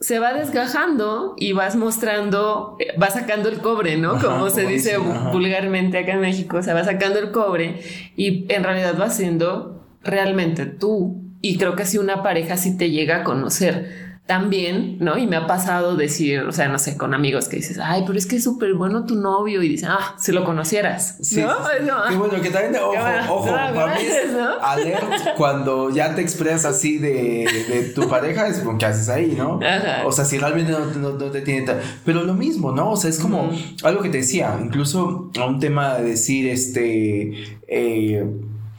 [0.00, 4.20] se va desgajando y vas mostrando, eh, va sacando el cobre, ¿no?
[4.20, 7.80] como se dice vulgarmente acá en México, se va sacando el cobre
[8.16, 11.22] y en realidad va siendo realmente tú.
[11.40, 15.16] Y creo que si una pareja sí te llega a conocer también, ¿no?
[15.16, 18.18] Y me ha pasado decir, o sea, no sé, con amigos que dices, ay, pero
[18.18, 21.16] es que es súper bueno tu novio y dicen, ah, si lo conocieras.
[21.22, 21.56] Sí, ¿no?
[22.10, 22.92] Qué bueno, que también, ojo,
[23.30, 28.76] ojo, para mí es alert cuando ya te expresas así de, tu pareja, es como
[28.76, 29.60] que haces ahí, ¿no?
[30.04, 31.80] O sea, si realmente no, te tiene tal.
[32.04, 32.90] Pero lo mismo, ¿no?
[32.90, 33.50] O sea, es como
[33.82, 37.32] algo que te decía, incluso a un tema de decir, este,
[37.66, 38.26] eh,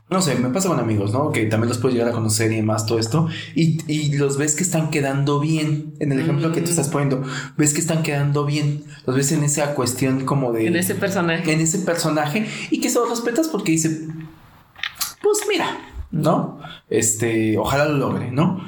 [0.10, 1.32] no sé, me pasa con amigos, ¿no?
[1.32, 3.28] Que también los puedes llegar a conocer y demás, todo esto.
[3.54, 5.94] Y, los ves que están quedando bien.
[6.00, 7.24] En el ejemplo que tú estás poniendo,
[7.58, 8.84] ves que están quedando bien.
[9.06, 10.66] Los ves en esa cuestión como de.
[10.66, 11.54] En ese personaje.
[11.54, 12.48] En ese personaje.
[12.72, 14.08] Y que se los respetas porque dice.
[15.22, 15.78] Pues mira,
[16.10, 16.60] ¿no?
[16.90, 18.64] Este, ojalá lo logre, ¿no?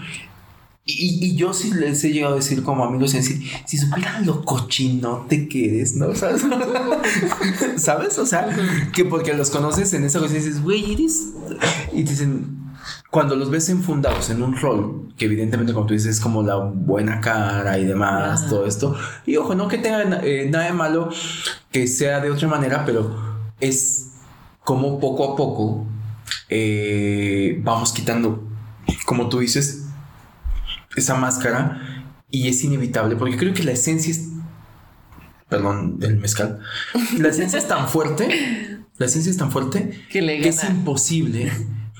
[0.84, 5.48] Y, yo sí les he llegado a decir como amigos, decir, si supieran lo cochinote
[5.48, 6.08] que eres, ¿no?
[7.78, 8.18] ¿Sabes?
[8.18, 8.50] O sea,
[8.92, 11.28] que porque los conoces en esa cosa y dices, güey, eres...
[11.94, 12.74] Y dicen,
[13.12, 16.56] cuando los ves enfundados en un rol, que evidentemente como tú dices es como la
[16.56, 21.10] buena cara y demás, todo esto, y ojo, no que tenga eh, nada de malo
[21.72, 23.16] que sea de otra manera, pero
[23.60, 24.08] es
[24.64, 25.86] como poco a poco
[26.50, 28.44] eh, vamos quitando,
[29.06, 29.81] como tú dices,
[30.96, 34.32] esa máscara y es inevitable porque creo que la esencia es
[35.52, 36.60] perdón, el mezcal.
[37.20, 41.52] La esencia es tan fuerte, la esencia es tan fuerte que, es imposible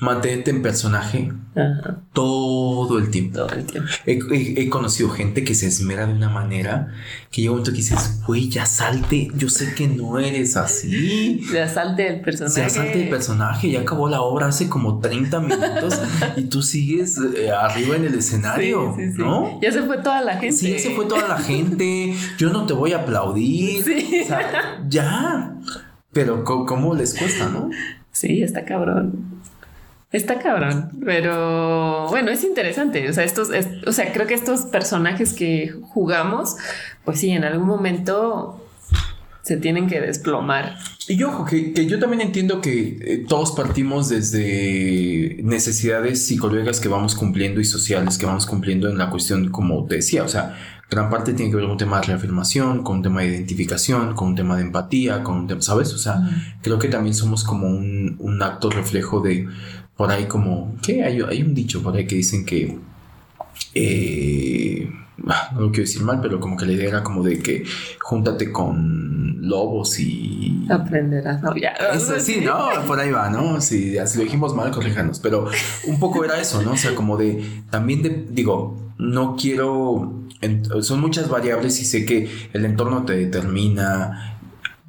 [0.02, 1.32] mantenerte en personaje
[2.12, 3.38] todo el tiempo.
[3.38, 3.88] Todo el tiempo.
[4.04, 6.88] He, conocido gente que se esmera de una manera
[7.30, 11.40] que llega un momento que dices, güey, ya salte, yo sé que no eres así.
[11.52, 12.60] Ya salte el personaje.
[12.60, 16.00] Ya salte el personaje, ya acabó la obra hace como 30 minutos
[16.36, 19.60] y tú sigues eh, arriba en el escenario, ¿no?
[19.62, 20.56] Ya se fue toda la gente.
[20.56, 23.82] Sí, ya se fue toda la gente, yo no te voy a aplaudir.
[23.82, 25.54] O sea, ya.
[26.12, 27.70] Pero ¿cómo les cuesta, no?
[28.10, 29.42] Sí, está cabrón.
[30.12, 33.08] Está cabrón, pero bueno, es interesante.
[33.08, 33.48] O sea, estos,
[33.86, 36.56] o sea, creo que estos personajes que jugamos,
[37.04, 38.62] pues sí, en algún momento
[39.42, 40.76] se tienen que desplomar.
[41.08, 46.88] Y ojo, que, que yo también entiendo que eh, todos partimos desde necesidades psicológicas que
[46.88, 50.56] vamos cumpliendo y sociales que vamos cumpliendo en la cuestión, como te decía, o sea,
[50.88, 54.14] gran parte tiene que ver con un tema de reafirmación, con un tema de identificación,
[54.14, 55.92] con un tema de empatía, con un tema, ¿sabes?
[55.92, 56.20] O sea,
[56.60, 59.48] creo que también somos como un, un acto reflejo de
[59.96, 61.02] por ahí como, ¿qué?
[61.02, 62.78] Hay, hay un dicho por ahí que dicen que,
[63.74, 64.90] eh,
[65.28, 67.64] ah, no lo quiero decir mal, pero como que la idea era como de que
[68.00, 70.66] júntate con lobos y...
[70.70, 71.54] Aprenderás, ¿no?
[71.56, 71.70] Ya.
[71.92, 72.68] Eso, sí, ¿no?
[72.86, 73.60] Por ahí va, ¿no?
[73.60, 75.18] Si, lo dijimos mal, corríjanos.
[75.18, 75.48] Pero
[75.86, 76.72] un poco era eso, ¿no?
[76.72, 80.22] O sea, como de, también de, digo, no quiero,
[80.80, 84.38] son muchas variables y sé que el entorno te determina.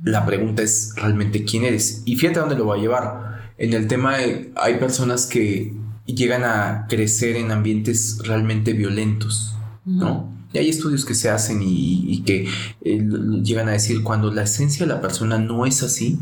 [0.03, 2.03] La pregunta es realmente quién eres.
[2.05, 3.32] Y fíjate a dónde lo voy a llevar.
[3.57, 5.73] En el tema de, hay personas que
[6.05, 10.33] llegan a crecer en ambientes realmente violentos, ¿no?
[10.53, 12.47] Y hay estudios que se hacen y, que
[12.81, 13.07] eh,
[13.43, 16.19] llegan a decir cuando la esencia de la persona no es así,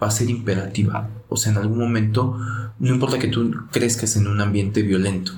[0.00, 1.10] va a ser imperativa.
[1.28, 2.38] O sea, en algún momento,
[2.78, 5.32] no importa que tú crezcas en un ambiente violento,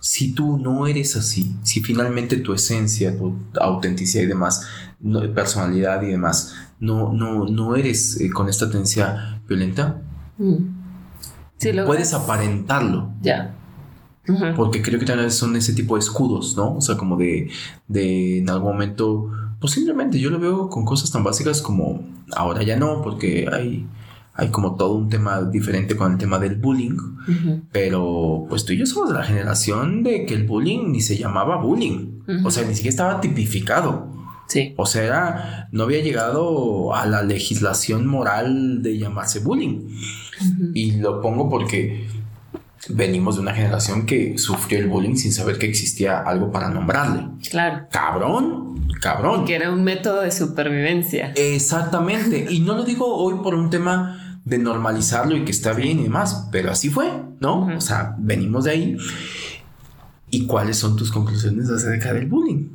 [0.00, 4.66] si tú no eres así, si finalmente tu esencia, tu autenticidad y demás,
[5.34, 10.00] personalidad y demás, no, no, no eres eh, con esta tendencia violenta,
[10.38, 11.86] mm.
[11.86, 13.10] puedes aparentarlo.
[13.22, 13.54] Ya.
[14.56, 16.76] Porque creo que también son ese tipo de escudos, ¿no?
[16.76, 17.50] O sea, como de,
[17.88, 19.30] de en algún momento,
[19.60, 22.00] posiblemente yo lo veo con cosas tan básicas como
[22.34, 23.86] ahora ya no, porque hay
[24.36, 26.96] hay como todo un tema diferente con el tema del bullying,
[27.70, 31.16] pero pues tú y yo somos de la generación de que el bullying ni se
[31.16, 34.12] llamaba bullying, o sea, ni siquiera estaba tipificado.
[34.46, 34.74] Sí.
[34.76, 39.88] O sea, no había llegado a la legislación moral de llamarse bullying.
[40.74, 42.06] Y lo pongo porque
[42.88, 47.28] venimos de una generación que sufrió el bullying sin saber que existía algo para nombrarle.
[47.50, 47.86] Claro.
[47.90, 49.44] Cabrón, cabrón.
[49.44, 51.32] que era un método de supervivencia.
[51.36, 52.46] Exactamente.
[52.50, 56.04] y no lo digo hoy por un tema de normalizarlo y que está bien y
[56.04, 57.66] demás, pero así fue, ¿no?
[57.74, 58.96] O sea, venimos de ahí.
[60.30, 62.68] ¿Y cuáles son tus conclusiones acerca del bullying?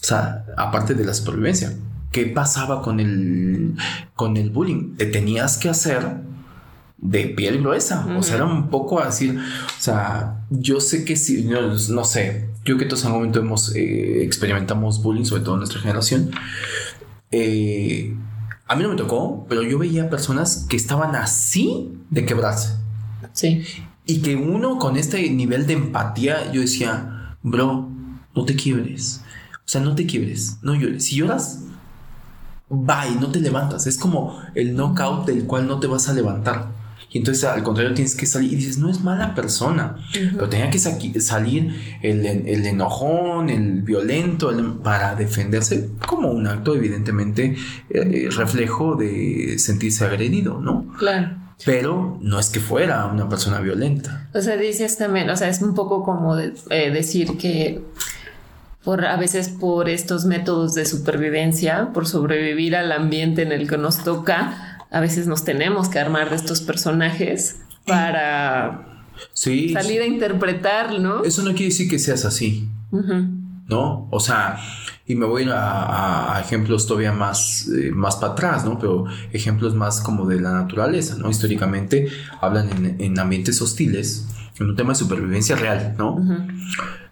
[0.00, 1.72] O sea, aparte de la supervivencia,
[2.10, 3.76] ¿qué pasaba con el,
[4.14, 4.96] con el bullying?
[4.96, 6.20] Te tenías que hacer
[7.00, 8.06] de piel gruesa.
[8.16, 9.30] O sea, era un poco así.
[9.30, 13.74] O sea, yo sé que si, no, sé, yo que todos en algún momento hemos,
[13.74, 16.30] eh, experimentamos bullying, sobre todo en nuestra generación.
[17.30, 18.14] Eh,
[18.66, 22.76] a mí no me tocó, pero yo veía personas que estaban así de quebrarse.
[23.32, 23.64] Sí.
[24.06, 27.88] Y que uno con este nivel de empatía, yo decía, bro,
[28.34, 29.22] no te quiebres.
[29.70, 31.04] O sea, no te quiebres, no llores.
[31.04, 31.60] Si lloras,
[32.68, 33.86] bye, no te levantas.
[33.86, 36.72] Es como el knockout del cual no te vas a levantar.
[37.08, 40.70] Y entonces al contrario tienes que salir y dices, no es mala persona, pero tenía
[40.70, 44.52] que salir el, el, enojón, el violento
[44.82, 47.54] para defenderse como un acto evidentemente
[47.90, 50.92] eh, reflejo de sentirse agredido, ¿no?
[50.98, 51.36] Claro.
[51.64, 54.30] Pero no es que fuera una persona violenta.
[54.34, 56.50] O sea, dices también, o sea, es un poco como eh,
[56.90, 57.84] decir que
[58.84, 63.76] por a veces por estos métodos de supervivencia, por sobrevivir al ambiente en el que
[63.76, 70.98] nos toca, a veces nos tenemos que armar de estos personajes para salir a interpretar,
[70.98, 71.24] ¿no?
[71.24, 74.08] Eso no quiere decir que seas así, ¿no?
[74.10, 74.58] O sea,
[75.06, 78.78] y me voy a, ejemplos todavía más, eh, más para atrás, ¿no?
[78.78, 81.30] Pero ejemplos más como de la naturaleza, ¿no?
[81.30, 82.08] Históricamente
[82.40, 84.26] hablan en, ambientes hostiles,
[84.58, 86.18] en un tema de supervivencia real, ¿no?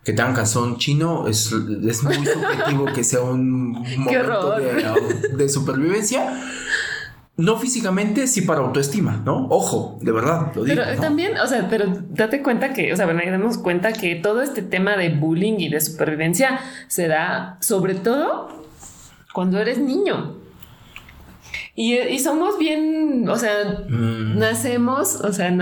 [0.08, 1.52] Que tengan calzón chino es,
[1.86, 6.32] es muy subjetivo que sea un momento de, de supervivencia
[7.36, 9.48] no físicamente, sí para autoestima, ¿no?
[9.50, 10.80] Ojo, de verdad, lo digo.
[10.82, 14.40] Pero también, o sea, pero date cuenta que, o sea, bueno, damos cuenta que todo
[14.40, 18.48] este tema de bullying y de supervivencia se da sobre todo
[19.34, 20.37] cuando eres niño.
[21.80, 24.36] Y, somos bien, o sea, mm.
[24.36, 25.56] nacemos, o sea,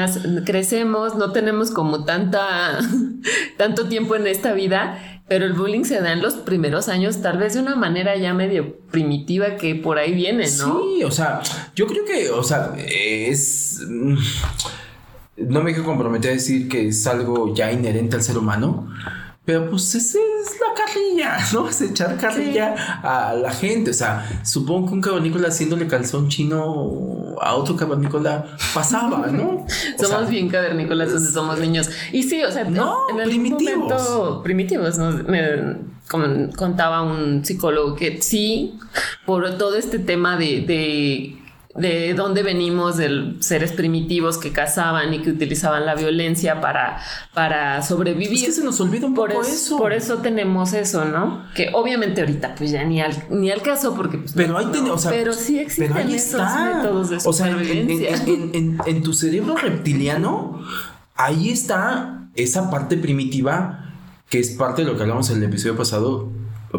[0.47, 2.79] crecemos, no tenemos como tanta,
[3.59, 4.99] tanto tiempo en esta vida
[5.29, 8.33] pero el bullying se da en los primeros años, tal vez de una manera ya
[8.33, 10.81] medio primitiva que por ahí viene, ¿no?
[10.81, 11.43] Sí, o sea,
[11.75, 13.83] yo creo que, o sea, es...
[13.87, 14.17] Mm,
[15.49, 18.89] no me quiero comprometer a decir que es algo ya inherente al ser humano,
[19.47, 21.69] pero pues esa es la carrilla, ¿no?
[21.69, 23.93] Es echar carrilla a la gente.
[23.93, 28.45] O sea, supongo que un cavernícola haciéndole calzón chino a otro cavernícola
[28.75, 29.65] pasaba, ¿no?
[29.99, 31.89] somos bien cavernícolas donde somos niños.
[32.13, 33.77] Y sí, o sea, no, en el primitivos.
[33.79, 35.13] momento primitivos, ¿no?
[35.13, 35.77] Me
[36.57, 38.77] contaba un psicólogo que sí,
[39.25, 41.46] por todo este tema de de
[42.17, 47.01] dónde venimos, de seres primitivos que cazaban y que utilizaban la violencia para,
[47.35, 48.33] para sobrevivir.
[48.33, 51.45] Es que se nos olvida un por poco eso, Por eso tenemos eso, ¿no?
[51.55, 54.19] Que obviamente ahorita pues ya ni al, ni al caso porque...
[54.19, 58.11] Pues, pero ahí o sea, pero sí existen esos métodos de supervivencia.
[58.11, 60.61] O sea, en, en, tu cerebro reptiliano,
[61.15, 63.83] ahí está esa parte primitiva
[64.29, 66.31] que es parte de lo que hablamos en el episodio pasado,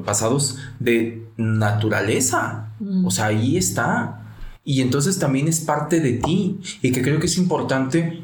[0.06, 2.70] pasados de naturaleza.
[2.80, 3.06] Mm.
[3.06, 4.27] O sea, ahí está
[4.70, 8.22] y entonces también es parte de ti y que creo que es importante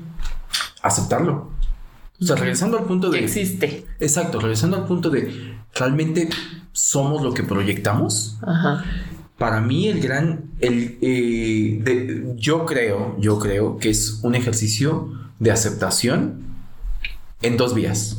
[0.82, 1.50] aceptarlo.
[2.22, 3.20] O sea, regresando al punto de...
[3.20, 3.86] Que existe.
[4.02, 6.28] Exacto, regresando al punto de realmente
[6.74, 8.38] somos lo que proyectamos.
[8.41, 8.84] Ajá.
[9.38, 15.12] para mí el gran, el, eh, de- yo creo, yo creo que es un ejercicio
[15.39, 16.44] de aceptación
[17.41, 18.18] en dos vías.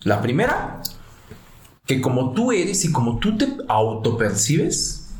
[0.00, 0.82] La primera,
[1.86, 5.10] que como tú eres y como tú te autopercibes,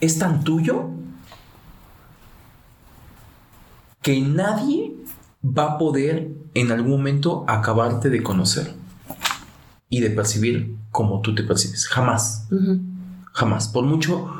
[0.00, 0.90] es tan tuyo
[4.04, 4.94] que nadie
[5.42, 8.74] va a poder en algún momento acabarte de conocer
[9.88, 11.88] y de percibir como tú te percibes.
[11.88, 12.46] Jamás.
[13.32, 13.68] Jamás.
[13.68, 14.30] Por mucho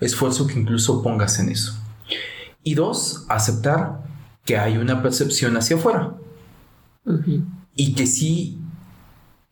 [0.00, 1.78] esfuerzo que incluso pongas en eso.
[2.64, 4.02] Y dos, aceptar
[4.44, 6.14] que hay una percepción hacia afuera
[7.76, 8.58] y que sí,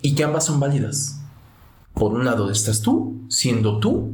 [0.02, 1.20] y que ambas son válidas.
[1.94, 4.10] Por un lado estás tú, siendo tú,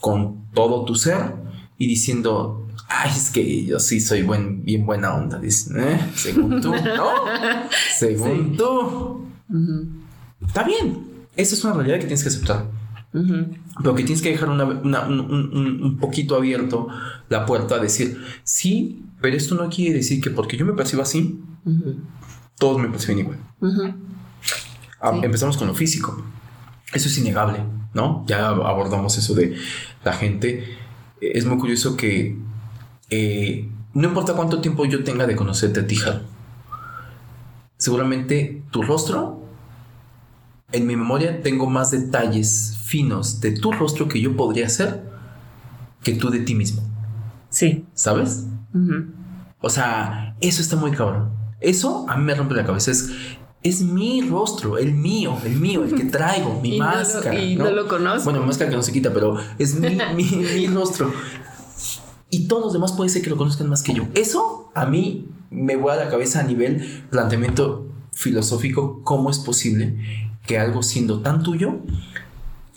[0.00, 1.34] con todo tu ser
[1.78, 2.61] y diciendo,
[3.00, 5.38] ay, es que yo sí soy buen, bien buena onda.
[5.38, 7.10] Dicen, "Eh, según tú, ¿no?
[7.98, 8.56] Según Sí.
[8.58, 9.26] tú.
[10.46, 10.98] Está bien.
[11.36, 12.66] Esa es una realidad que tienes que aceptar.
[13.14, 13.46] Ujú.
[13.78, 16.88] Pero que tienes que dejar una- una- un, un- un poquito abierto
[17.28, 21.02] la puerta a decir, sí, pero esto no quiere decir que porque yo me percibo
[21.02, 21.40] así,
[22.58, 23.38] todos me perciben igual.
[25.00, 25.20] Ah, Sí.
[25.24, 26.22] Empezamos con lo físico.
[26.92, 27.58] Eso es innegable,
[27.94, 28.24] ¿no?
[28.28, 29.56] Ya abordamos eso de
[30.04, 30.64] la gente.
[31.20, 32.36] Es muy curioso que
[33.14, 36.20] eh, no importa cuánto tiempo yo tenga de conocerte a ti, Jaro,
[37.76, 39.40] seguramente tu rostro,
[40.72, 45.02] en mi memoria tengo más detalles finos de tu rostro que yo podría hacer
[46.02, 46.82] que tú de ti mismo,
[47.50, 47.84] Sí.
[47.94, 48.46] ¿sabes?
[48.74, 49.04] Ujú.
[49.60, 51.30] O sea, eso está muy cabrón.
[51.60, 52.90] Eso a mí me rompe la cabeza.
[52.90, 53.10] Es,
[53.62, 57.38] es mi rostro, el mío, el mío, el que traigo, mi Y no lo- máscara.
[57.38, 58.30] y no lo conozco.
[58.30, 61.12] Bueno, máscara que no se quita, pero es mi, mi, mi rostro.
[62.34, 64.04] Y todos los demás puede ser que lo conozcan más que yo.
[64.14, 69.02] Eso a mí me voy a la cabeza a nivel planteamiento filosófico.
[69.04, 69.96] ¿Cómo es posible
[70.46, 71.76] que algo siendo tan tuyo,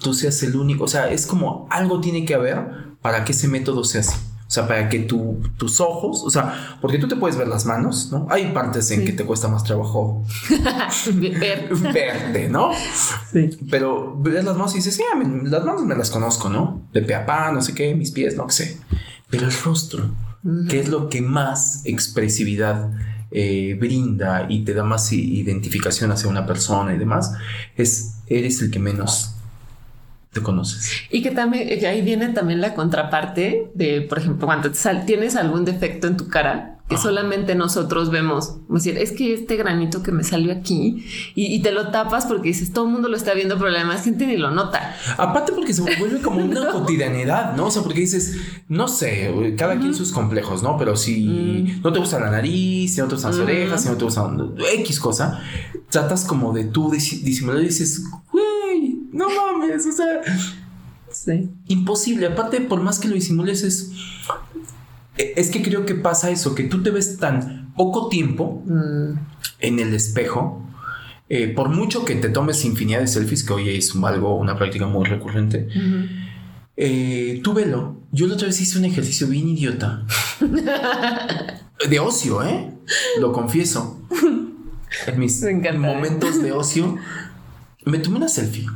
[0.02, 0.84] tú seas el único?
[0.84, 2.68] O sea, es como algo tiene que haber
[3.02, 4.18] para que ese método sea así.
[4.48, 7.66] O sea, para que tu- tus ojos, o sea, porque tú te puedes ver las
[7.66, 8.28] manos, ¿no?
[8.30, 9.06] Hay partes en Sí.
[9.06, 10.24] que te cuesta más trabajo
[11.14, 11.70] Ver.
[11.94, 12.72] verte, ¿no?
[13.32, 13.50] Sí.
[13.72, 15.04] Pero ves las manos y dices, sí,
[15.44, 16.82] las manos me las conozco, ¿no?
[16.94, 18.78] De pe a pa, no sé qué, mis pies, no sé.
[19.30, 20.10] Pero el rostro,
[20.70, 22.92] que es lo que más expresividad
[23.32, 27.34] eh, brinda y te da más identificación hacia una persona y demás,
[27.76, 29.32] es eres el que menos
[30.32, 30.90] te conoces.
[31.10, 35.06] Y que también que ahí viene también la contraparte de, por ejemplo, cuando te sal-
[35.06, 38.58] tienes algún defecto en tu cara que solamente nosotros vemos.
[38.70, 42.28] Es decir, es que este granito que me salió aquí y, y te lo tapas
[42.28, 44.96] porque dices todo el mundo lo está viendo, pero la demás gente ni lo nota.
[45.18, 47.66] Aparte porque se vuelve como una cotidianidad, ¿no?
[47.68, 50.78] O sea, porque dices, no sé, cada quien sus complejos, ¿no?
[50.78, 53.44] Pero si no te gusta la nariz, si no te gustan las Mm.
[53.44, 54.32] orejas, si no te gusta
[54.76, 55.42] X cosa,
[55.90, 60.22] tratas como de tú disi- disimular y dices, güey, no mames, o sea,
[61.12, 61.50] Sí.
[61.68, 62.28] imposible.
[62.28, 63.90] Aparte, por más que lo disimules, es...
[65.18, 69.14] Es que creo que pasa eso, que tú te ves tan poco tiempo Mm,
[69.60, 70.62] en el espejo,
[71.30, 74.88] eh, por mucho que te tomes infinidad de selfies, que hoy es algo, una práctica
[74.88, 75.68] muy recurrente,
[76.78, 77.98] eh, tú velo.
[78.12, 80.04] Yo la otra vez hice un ejercicio bien idiota.
[81.90, 82.72] de ocio, ¿eh?
[83.20, 84.02] Lo confieso.
[85.08, 85.44] En mis
[85.78, 86.98] momentos de ocio,
[87.86, 88.68] me tomé una selfie.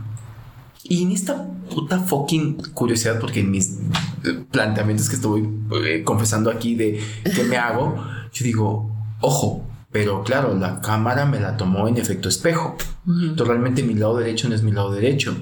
[0.84, 3.80] Y en esta puta fucking curiosidad, porque en mis
[4.26, 5.50] eh, planteamientos que estoy
[5.86, 7.02] eh, confesando aquí de
[7.36, 8.04] qué me hago,
[8.34, 8.92] yo digo,
[9.22, 12.76] ojo, pero claro, la cámara me la tomó en efecto espejo.
[13.08, 15.36] Entonces realmente mi lado derecho no es mi lado derecho,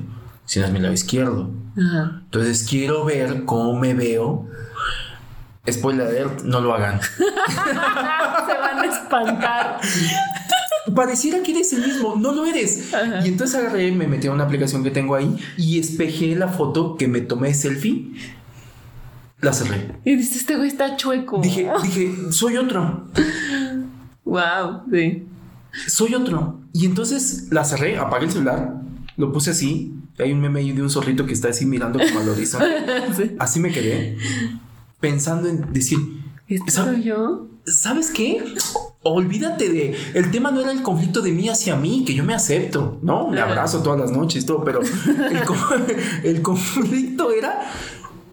[0.46, 1.50] sino es mi lado izquierdo.
[1.76, 4.48] Entonces quiero ver cómo me veo.
[5.70, 7.02] Spoiler alert, no lo hagan.
[7.18, 9.82] Se van a espantar.
[10.96, 12.94] Pareciera que eres el mismo, no lo eres.
[12.94, 13.26] Ajá.
[13.26, 16.96] Y entonces agarré, me metí a una aplicación que tengo ahí y espejé la foto
[16.96, 18.12] que me tomé selfie.
[19.42, 19.96] La cerré.
[20.04, 21.40] Y dices, este güey está chueco.
[21.42, 23.08] Dije, dije, soy otro,
[24.26, 25.24] wow, sí.
[25.88, 26.60] soy otro.
[26.74, 28.82] Y entonces la cerré, apagué el celular,
[29.16, 29.94] lo puse así.
[30.20, 32.68] Hay un meme ahí de un zorrito que está así mirando como al horizonte.
[33.16, 33.32] Sí.
[33.40, 34.18] Así me quedé
[35.00, 36.00] pensando en decir,
[36.48, 37.48] ¿Este ¿Sabe- soy yo?
[37.66, 38.44] ¿Sabes qué?
[39.14, 39.96] Olvídate de.
[40.14, 43.28] El tema no era el conflicto de mí hacia mí, que yo me acepto, ¿no?
[43.28, 43.50] Me Ajá.
[43.50, 44.82] abrazo todas las noches, todo, pero
[46.24, 47.72] el conflicto era.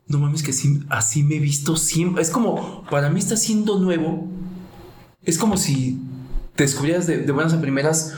[0.06, 2.22] No mames, que así, así me he visto siempre.
[2.22, 4.28] Es como, para mí está siendo nuevo.
[5.22, 5.98] Es como si
[6.56, 8.12] te descubrieras de, de buenas a primeras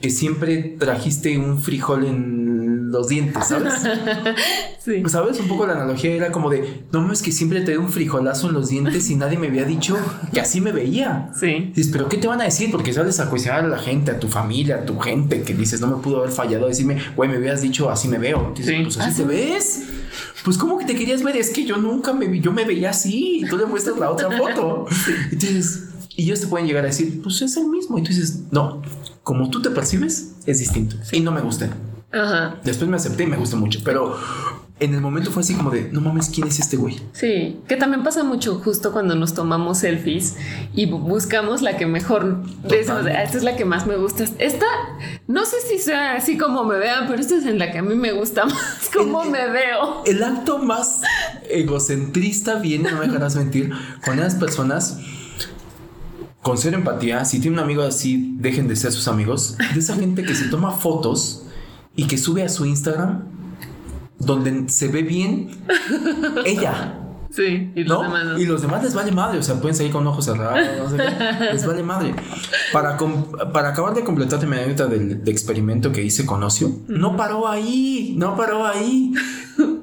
[0.00, 2.51] que siempre trajiste un frijol en
[2.92, 3.72] los dientes, ¿sabes?
[4.84, 5.00] Sí.
[5.06, 5.38] ¿Sabes?
[5.38, 8.54] Un poco la analogía era como de, no mames, que siempre te un frijolazo en
[8.54, 9.96] los dientes y nadie me había dicho
[10.32, 11.30] que así me veía.
[11.38, 11.70] Sí.
[11.72, 12.68] Dices, pero ¿qué te van a decir?
[12.72, 15.80] Porque sales a cuestionar a la gente, a tu familia, a tu gente, que dices,
[15.80, 16.66] no me pudo haber fallado.
[16.66, 18.52] Decirme, güey, me hubieras dicho, así me veo.
[18.56, 18.82] Dices, Sí.
[18.82, 19.28] pues así Ah, te sí.
[19.28, 19.82] ves.
[20.44, 21.36] pues ¿cómo que te querías ver?
[21.36, 24.10] Es que yo nunca me vi, yo me veía así y tú le muestras la
[24.10, 24.86] otra foto.
[25.30, 25.84] Y dices,
[26.16, 27.98] y ellos te pueden llegar a decir, pues es el mismo.
[27.98, 28.82] Y tú dices, no,
[29.22, 30.96] como tú te percibes, es distinto.
[31.12, 31.70] Y no me gusta.
[32.12, 32.56] Ajá.
[32.64, 34.16] Después me acepté y me gusta mucho, pero
[34.80, 37.00] en el momento fue así como de, no mames, ¿quién es este güey?
[37.12, 40.36] Sí, que también pasa mucho justo cuando nos tomamos selfies
[40.74, 44.24] y bu- buscamos la que mejor decimos, "Ah, esta es la que más me gusta.
[44.38, 44.66] Esta,
[45.28, 47.82] no sé si sea así como me vean, pero esta es en la que a
[47.82, 50.02] mí me gusta más cómo El- me veo.
[50.04, 51.00] El acto más
[51.48, 53.70] egocentrista viene, no me dejarás mentir,
[54.04, 54.98] con esas personas
[56.42, 57.24] con cero empatía.
[57.24, 59.56] Si tiene un amigo así, dejen de ser sus amigos.
[59.74, 61.41] De esa gente que se toma fotos
[61.96, 63.24] y que sube a su Instagram
[64.18, 65.50] donde se ve bien
[66.44, 66.98] ella.
[67.32, 68.02] Sí, y los ¿no?
[68.02, 68.38] demás no.
[68.38, 70.96] Y los demás les vale madre, o sea, pueden salir con ojos cerrados, no sé
[70.98, 72.14] qué, les vale madre.
[72.74, 72.98] Para,
[73.54, 77.48] para acabar de completar mi anécdota del, de experimento que hice con Ocio, no paró
[77.48, 79.14] ahí, no paró ahí.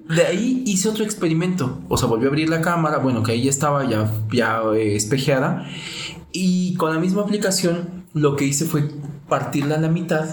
[0.07, 3.43] De ahí hice otro experimento, o sea, volvió a abrir la cámara, bueno, que ahí
[3.43, 5.67] ya estaba ya, ya eh, espejeada,
[6.31, 8.89] y con la misma aplicación lo que hice fue
[9.27, 10.27] partirla a la mitad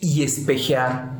[0.00, 1.16] y espejear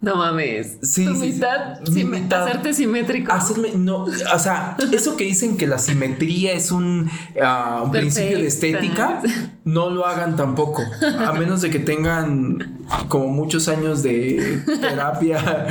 [0.00, 0.76] No mames.
[0.82, 2.42] Sí, Tu sí, mitad, mitad.
[2.46, 3.32] hacerte simétrico.
[3.32, 7.10] Hacerme, no, o sea, eso que dicen que la simetría es un,
[7.42, 9.22] ah, un principio de estética,
[9.64, 10.82] no lo hagan tampoco,
[11.18, 12.78] a menos de que tengan
[13.08, 15.38] como muchos años de terapia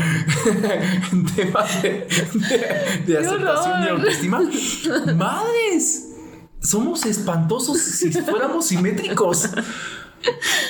[1.11, 1.45] de,
[1.83, 4.41] de- de aceptación y autoestima.
[5.15, 6.07] Madres,
[6.61, 9.49] somos espantosos si fuéramos simétricos.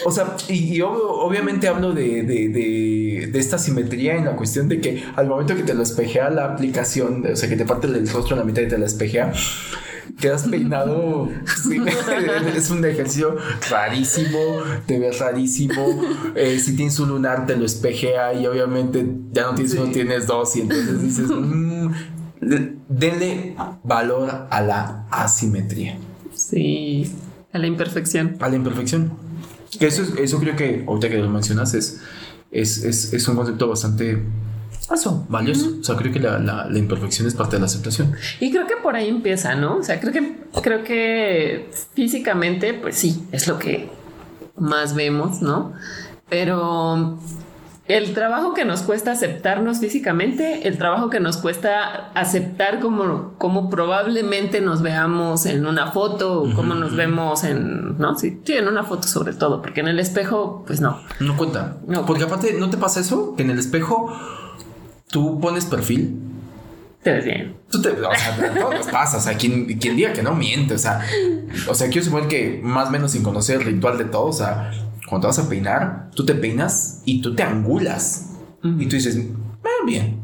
[0.05, 4.35] O sea, y, y ob- obviamente hablo de, de- de- de esta simetría en la
[4.35, 7.65] cuestión de que al momento que te lo espejea la aplicación, o sea, que te
[7.65, 9.31] parte el rostro a la mitad y te la espejea,
[10.19, 11.29] quedas peinado.
[11.63, 11.81] sí,
[12.55, 13.37] es un ejercicio
[13.69, 14.39] rarísimo,
[14.85, 16.01] te ves rarísimo.
[16.35, 20.27] Eh, si tienes un lunar, te lo espejea y obviamente ya no tienes uno, tienes
[20.27, 21.87] dos, y entonces dices, "Mm,
[22.41, 25.97] de- denle valor a la asimetría
[26.35, 27.11] Sí,
[27.53, 28.35] a la imperfección.
[28.39, 29.24] a la imperfección.
[29.77, 31.99] Que eso, es- eso creo que, ahorita que lo mencionas, es,
[32.51, 34.23] es, es, es un concepto bastante
[34.93, 35.77] eso, valioso.
[35.79, 38.13] O sea, creo que la, la, la imperfección es parte de la aceptación.
[38.39, 39.77] Y creo que por ahí empieza, ¿no?
[39.77, 43.89] O sea, creo que creo que físicamente, pues sí, es lo que
[44.57, 45.73] más vemos, ¿no?
[46.29, 47.19] Pero
[47.87, 53.69] el trabajo que nos cuesta aceptarnos físicamente, el trabajo que nos cuesta aceptar como, como
[53.69, 58.17] probablemente nos veamos en una foto o como nos vemos en, ¿no?
[58.17, 60.99] Sí, sí, en una foto sobre todo, porque en el espejo, pues no.
[61.19, 61.77] No cuenta.
[61.85, 63.35] No Porque aparte, ¿no te pasa eso?
[63.35, 64.11] Que en el espejo
[65.11, 66.19] tú pones perfil.
[67.03, 67.55] Te ves bien.
[67.69, 70.73] Tú te, o sea, todos nos pasa, o sea, quien, quien diga que no miente,
[70.73, 71.01] o sea,
[71.69, 74.33] o sea, quiero suponer que más o menos sin conocer el ritual de todo, o
[74.33, 74.71] sea,
[75.07, 78.31] cuando te vas a peinar, tú te peinas y tú te angulas
[78.63, 79.19] y tú dices,
[79.63, 80.19] "Ah, bien.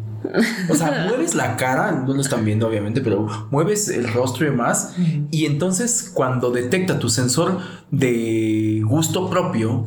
[0.70, 4.50] O sea, mueves la cara, no lo están viendo obviamente, pero mueves el rostro y
[4.50, 4.94] demás.
[5.32, 7.60] Y entonces cuando detecta tu sensor
[7.92, 9.86] de gusto propio,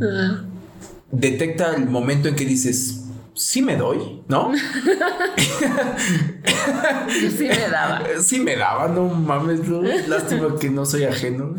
[1.11, 4.53] detecta el momento en que dices, sí me doy, ¿no?
[7.37, 8.03] Sí me daba.
[8.23, 9.83] Sí me daba, no mames, no.
[9.83, 11.55] Lástima que no soy ajeno.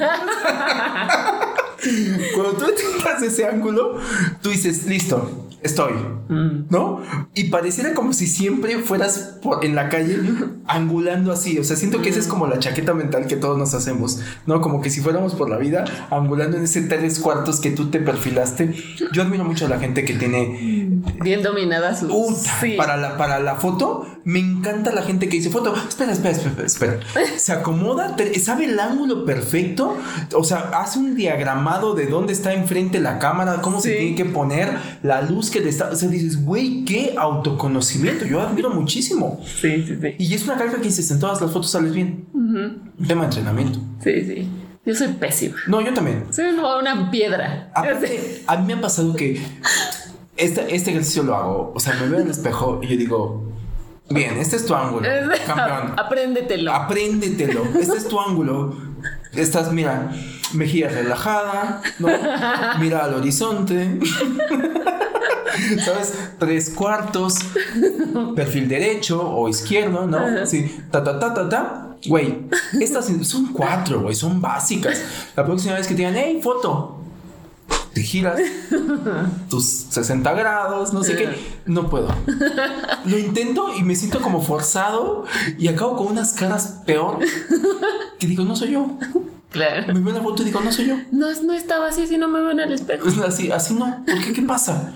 [2.35, 3.97] Cuando tú detectas ese ángulo,
[4.41, 5.93] tú dices, listo, estoy,
[6.69, 7.01] ¿no?
[7.33, 10.19] Y pareciera como si siempre fueras por- en la calle
[10.67, 11.57] angulando así.
[11.57, 14.61] O sea, siento que esa es como la chaqueta mental que todos nos hacemos, ¿no?
[14.61, 17.99] Como que si fuéramos por la vida angulando en ese tres cuartos que tú te
[17.99, 18.75] perfilaste.
[19.11, 20.84] Yo admiro mucho a la gente que tiene
[21.21, 22.07] Bien dominada su.
[22.07, 22.73] Puta, sí.
[22.77, 25.73] para, la, para la foto, me encanta la gente que dice foto.
[25.87, 26.99] Espera, espera, espera, espera.
[27.37, 29.97] Se acomoda, te- sabe el ángulo perfecto.
[30.33, 34.25] O sea, hace un diagramado de dónde está enfrente la cámara, cómo se tiene que
[34.25, 35.89] poner, la luz que le está.
[35.89, 38.25] O sea, dices, güey, qué autoconocimiento.
[38.25, 39.41] Yo admiro muchísimo.
[39.45, 40.15] Sí, sí, sí.
[40.17, 42.25] Y es una carga que dices, en todas las fotos sales bien.
[42.33, 43.79] Un tema de entrenamiento.
[44.03, 44.49] Sí, sí.
[44.85, 45.55] Yo soy pésima.
[45.67, 46.25] No, yo también.
[46.31, 47.71] Soy una, piedra.
[47.73, 49.41] Aparte, a mí me ha pasado que
[50.37, 51.71] este, este ejercicio lo hago.
[51.75, 53.43] O sea, me veo en el espejo y yo digo,
[54.09, 55.07] bien, este es tu ángulo,
[55.45, 55.93] campeón.
[55.97, 56.73] Apréndetelo.
[56.73, 57.63] Apréndetelo.
[57.79, 58.75] Este es tu ángulo.
[59.33, 60.11] Estás, mira,
[60.53, 62.07] mejilla relajada, ¿no?
[62.79, 63.99] Mira al horizonte.
[65.83, 66.13] ¿Sabes?
[66.37, 67.39] Tres cuartos,
[68.35, 70.45] perfil derecho o izquierdo, ¿no?
[70.45, 71.81] Sí, ta, ta, ta, ta, ta.
[72.05, 72.43] Güey,
[72.79, 75.01] estas son cuatro, güey, son básicas.
[75.35, 77.04] La próxima vez que te digan, hey, foto,
[77.95, 78.37] te giras
[79.49, 81.29] tus 60 grados, no sé qué,
[81.65, 82.09] no puedo.
[83.05, 85.23] Lo intento y me siento como forzado
[85.57, 87.19] y acabo con unas caras peor
[88.19, 88.97] que digo, no soy yo.
[89.55, 89.93] Claro.
[89.93, 90.95] Me veo en la foto y digo, no soy yo.
[91.11, 93.07] No, no estaba así si no me veo en el espejo.
[93.07, 94.03] Es así, así no.
[94.05, 94.33] ¿Por qué?
[94.33, 94.93] ¿Qué pasa?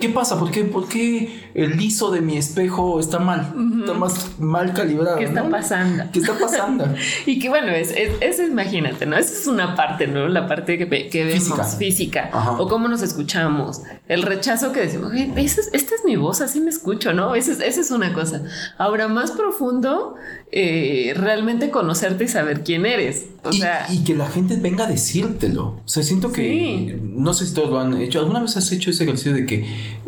[0.00, 0.38] ¿Qué pasa?
[0.38, 3.54] ¿Por qué, por qué el liso de mi espejo está mal?
[3.80, 5.16] Está más mal calibrado.
[5.16, 5.50] ¿Qué está ¿no?
[5.50, 6.04] pasando?
[6.12, 6.86] ¿Qué está pasando?
[7.26, 9.16] y que bueno, es, es, es, imagínate, ¿no?
[9.16, 10.28] Esa es una parte, ¿no?
[10.28, 11.64] La parte que, que vemos Física.
[11.64, 16.16] física, o cómo nos escuchamos, el rechazo que decimos, "Oye, esa es- esta es mi
[16.16, 17.34] voz, así me escucho, ¿no?
[17.34, 18.42] Esa es, esa es una cosa.
[18.76, 20.16] Ahora, más profundo,
[20.56, 23.26] eh, realmente conocerte y saber quién eres.
[23.42, 25.80] O y, sea, y que la gente venga a decírtelo.
[25.84, 26.42] O sea, siento que.
[26.42, 26.94] Sí.
[27.02, 28.20] No sé si todos lo han hecho.
[28.20, 29.56] ¿Alguna vez has hecho ese ejercicio de que,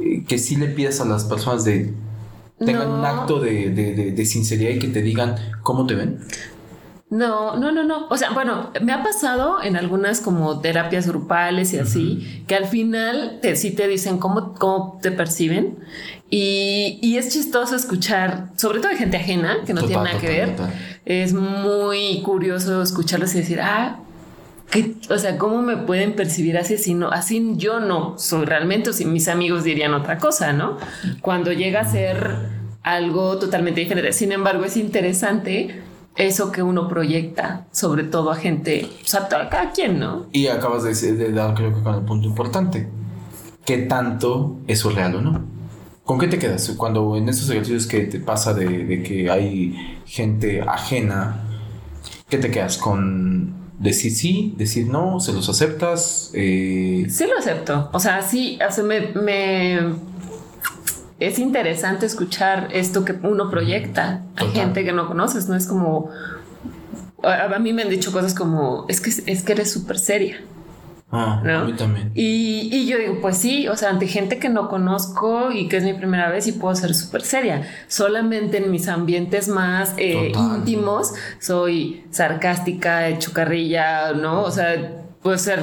[0.01, 1.93] eh, que sí le pidas a las personas de.
[2.65, 2.99] tengan No.
[3.01, 5.35] un acto de, de- de- de sinceridad y que te digan
[5.65, 6.21] cómo te ven?
[7.09, 8.09] No, no, no, no.
[8.09, 12.67] O sea, bueno, me ha pasado en algunas como terapias grupales y así, que al
[12.67, 15.79] final te, sí te dicen cómo, cómo te perciben.
[16.31, 20.21] Y, y es chistoso escuchar, sobre todo de gente ajena, que no Total, tiene nada
[20.21, 20.57] que ver.
[20.57, 20.73] total.
[21.05, 24.01] Es muy curioso escucharlos y decir, ah,
[24.73, 27.11] ¿qué- o sea, ¿cómo me pueden percibir así si no?
[27.11, 30.77] Así yo no soy realmente, o si mis amigos dirían otra cosa, ¿no?
[31.21, 32.37] Cuando llega a ser
[32.83, 34.13] algo totalmente diferente.
[34.13, 35.83] Sin embargo, es interesante
[36.17, 40.27] eso que uno proyecta, sobre todo a gente, o sea, a cada quien, ¿no?
[40.33, 42.89] Y acabas de, decir- de dar, creo que con el punto importante.
[43.65, 45.45] ¿Qué tanto es real o no?
[46.05, 46.69] ¿Con qué te quedas?
[46.77, 51.43] Cuando en estos ejercicios que te pasa de, de que hay gente ajena,
[52.29, 52.79] ¿qué te quedas?
[52.79, 56.31] ¿Con decir sí, decir no, se los aceptas?
[56.33, 57.91] Eh, Sí lo acepto.
[57.93, 59.81] O sea, sí, o sea, me, me-
[61.19, 64.53] es interesante escuchar esto que uno proyecta a Total.
[64.53, 66.11] gente que no conoces, no es como
[67.23, 70.41] a, mí me han dicho cosas como es que es que eres súper seria.
[71.11, 71.61] ah, ¿No?
[71.61, 72.13] a mí también.
[72.15, 75.79] Y, y yo digo, pues sí, o sea, ante gente que no conozco y que
[75.79, 77.63] es mi primera vez y puedo ser súper seria.
[77.89, 84.43] Solamente en mis ambientes más eh, íntimos soy sarcástica, chocarrilla, ¿no?
[84.43, 85.61] O sea, puedo ser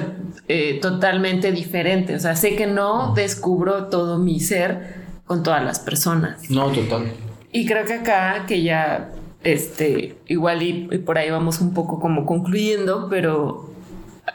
[0.47, 2.15] eh, totalmente diferente.
[2.15, 6.49] O sea, sé que no descubro todo mi ser con todas las personas.
[6.49, 7.13] No, total.
[7.51, 9.11] Y creo que acá, que ya,
[9.43, 13.73] este, igual y, y por ahí vamos un poco como concluyendo, pero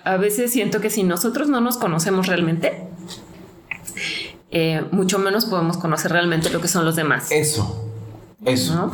[0.05, 2.89] a veces siento que si nosotros no nos conocemos realmente,
[4.51, 7.31] eh, mucho menos podemos conocer realmente lo que son los demás.
[7.31, 7.93] Eso,
[8.45, 8.75] eso.
[8.75, 8.93] ¿no?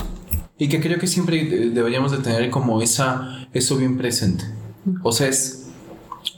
[0.58, 4.44] Y que creo que siempre eh, deberíamos de tener como esa, eso bien presente.
[5.02, 5.63] O sea, es,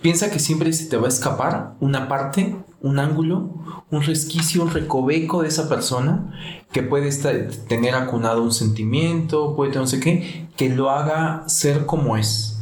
[0.07, 3.51] piensa que siempre se te va a escapar una parte, un ángulo,
[3.91, 6.33] un resquicio, un recoveco de esa persona
[6.71, 7.35] que puede estar,
[7.67, 12.61] tener acunado un sentimiento, puede tener no sé qué, que lo haga ser como es,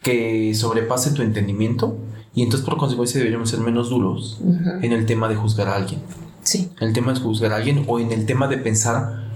[0.00, 1.98] que sobrepase tu entendimiento
[2.34, 4.70] y entonces por consecuencia deberíamos ser menos duros Ujú.
[4.80, 6.00] en el tema de juzgar a alguien
[6.44, 6.70] Sí.
[6.80, 9.28] en el tema de juzgar a alguien o en el tema de pensar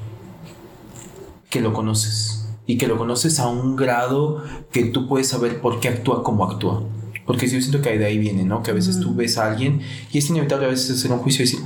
[1.51, 5.79] que lo conoces y que lo conoces a un grado que tú puedes saber por
[5.79, 6.85] qué actúa como actúa.
[7.27, 8.63] Porque yo siento que de ahí viene, ¿no?
[8.63, 9.81] Que a veces tú ves a alguien
[10.13, 11.61] y es inevitable a veces hacer un juicio y decir,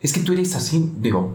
[0.00, 1.34] es que tú eres así, digo,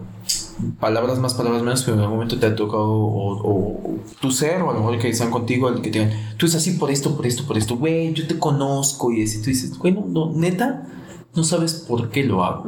[0.78, 4.62] palabras más, palabras menos, pero en algún momento te ha tocado o, o tu ser
[4.62, 6.90] o a lo mejor que sean contigo, el que te digan, tú eres así por
[6.90, 10.32] esto, por esto, por esto, güey, yo te conozco y así tú dices, bueno, no,
[10.34, 10.86] neta,
[11.34, 12.64] no sabes por qué lo hago.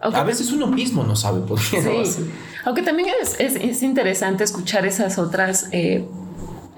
[0.00, 2.22] A veces uno mismo no sabe por qué lo hace.
[2.22, 2.30] Sí,
[2.64, 6.04] aunque también es, es- es interesante escuchar esas otras, eh,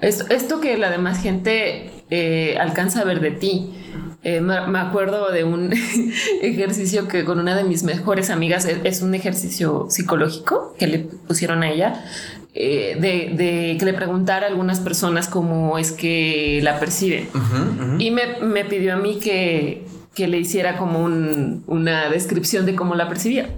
[0.01, 3.71] esto, esto que la demás gente eh, alcanza a ver de ti.
[4.23, 5.71] Eh, me, me acuerdo de un
[6.41, 10.99] ejercicio que con una de mis mejores amigas es, es un ejercicio psicológico que le
[10.99, 12.03] pusieron a ella.
[12.57, 17.27] eh, de, de que le preguntara a algunas personas cómo es que la perciben.
[17.33, 17.95] Ujú, ujú.
[17.99, 22.73] Y me, me pidió a mí que, que le hiciera como un- una descripción de
[22.75, 23.49] cómo la percibía.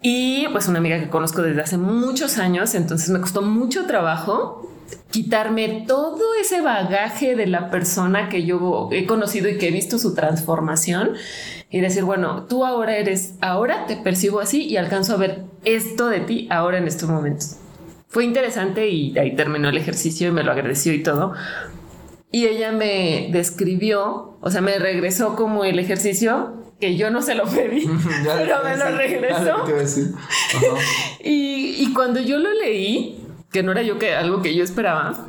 [0.00, 4.68] Y pues una amiga que conozco desde hace muchos años, entonces me costó mucho trabajo
[5.10, 9.98] quitarme todo ese bagaje de la persona que yo he conocido y que he visto
[9.98, 11.12] su transformación
[11.70, 16.08] y decir, bueno, tú ahora eres, ahora te percibo así y alcanzo a ver esto
[16.08, 17.56] de ti ahora en estos momentos.
[18.08, 21.32] Fue interesante y ahí terminó el ejercicio y me lo agradeció y todo.
[22.30, 27.34] Y ella me describió, o sea, me regresó como el ejercicio que yo no se
[27.34, 27.88] lo pedí,
[28.24, 29.64] pero me lo regresó.
[31.24, 33.21] Y, y cuando yo lo leí,
[33.52, 35.26] que no era yo que algo que yo esperaba,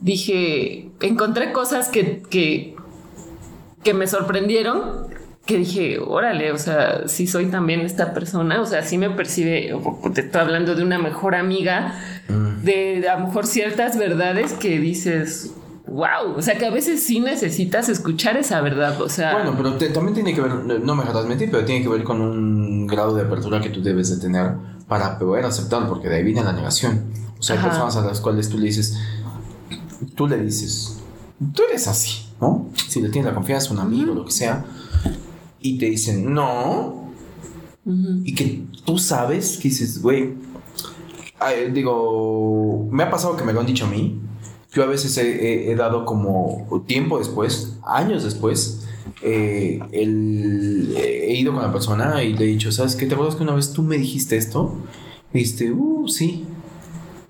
[0.00, 2.74] dije, encontré cosas que, que,
[3.82, 5.08] que me sorprendieron,
[5.46, 9.74] que dije, órale, o sea, si soy también esta persona, o sea, sí me percibe,
[10.14, 11.94] te estoy hablando de una mejor amiga,
[12.28, 12.62] Mm.
[12.62, 15.52] de, a lo mejor ciertas verdades que dices,
[15.88, 19.72] wow, o sea, que a veces sí necesitas escuchar esa verdad, o sea, Bueno, pero
[19.74, 22.86] te- también tiene que ver, no me dejarás mentir, pero tiene que ver con un
[22.86, 24.52] grado de apertura que tú debes de tener
[24.90, 27.04] para poder aceptarlo, porque de ahí viene la negación.
[27.38, 27.68] O sea, hay Ajá.
[27.70, 28.98] personas a las cuales tú le dices,
[30.16, 30.98] tú le dices,
[31.54, 32.68] tú eres así, ¿no?
[32.88, 34.64] Si le tienes la confianza, un amigo, lo que sea,
[35.60, 37.12] y te dicen no,
[38.24, 40.34] y que tú sabes que dices, güey,
[41.72, 44.20] digo, me ha pasado que me lo han dicho a mí.
[44.72, 45.22] Yo a veces he,
[45.68, 48.79] he- he dado como tiempo después, años después,
[49.22, 53.06] eh, el- he ido con la persona y le he dicho, ¿sabes qué?
[53.06, 54.74] ¿Te acuerdas que una vez tú me dijiste esto?
[55.32, 56.44] Y dijiste, uh, sí.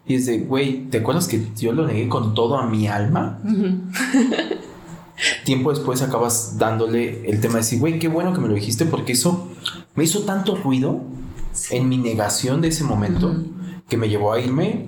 [0.07, 3.41] Y es de, güey, ¿te acuerdas que yo lo negué con todo a mi alma?
[5.45, 8.87] Tiempo después acabas dándole el tema de decir, güey, qué bueno que me lo dijiste
[8.87, 9.49] porque eso
[9.95, 11.03] me hizo tanto ruido
[11.71, 13.37] en mi negación de ese momento
[13.89, 14.87] que me llevó a irme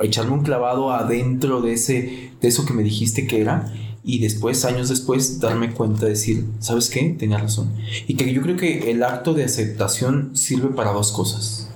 [0.00, 3.70] a echarme un clavado adentro de ese de eso que me dijiste que era
[4.04, 7.70] y después años después darme cuenta de decir sabes qué tenías razón.
[8.06, 11.68] Y que yo creo que el acto de aceptación sirve para dos cosas.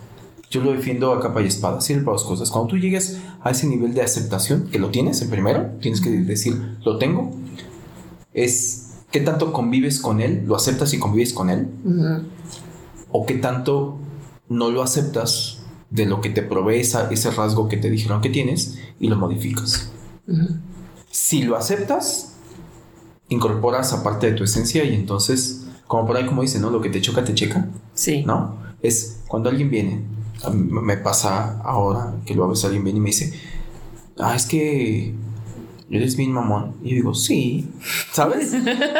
[0.50, 2.50] Yo lo defiendo a capa y espada sirve para dos cosas.
[2.50, 6.10] Cuando tú llegues a ese nivel de aceptación que lo tienes en primero tienes que
[6.10, 7.30] decir lo tengo
[8.34, 11.68] es qué tanto convives con él lo aceptas y convives con él
[13.10, 13.98] o qué tanto
[14.48, 15.60] no lo aceptas
[15.90, 19.16] de lo que te provee esa- ese rasgo que te dijeron que tienes y lo
[19.16, 19.90] modificas.
[20.26, 20.54] Ujú.
[21.20, 22.34] Si lo aceptas,
[23.28, 26.70] incorporas aparte de tu esencia y entonces, como por ahí como dicen, ¿no?
[26.70, 28.22] Lo que te choca, te checa, Sí.
[28.24, 28.56] ¿no?
[28.82, 30.04] Es cuando alguien viene,
[30.44, 33.32] a me pasa ahora que lo a alguien viene y me dice,
[34.20, 35.12] ah, es que
[35.90, 36.76] eres bien mamón.
[36.84, 37.68] Y yo digo, sí,
[38.12, 38.52] ¿sabes?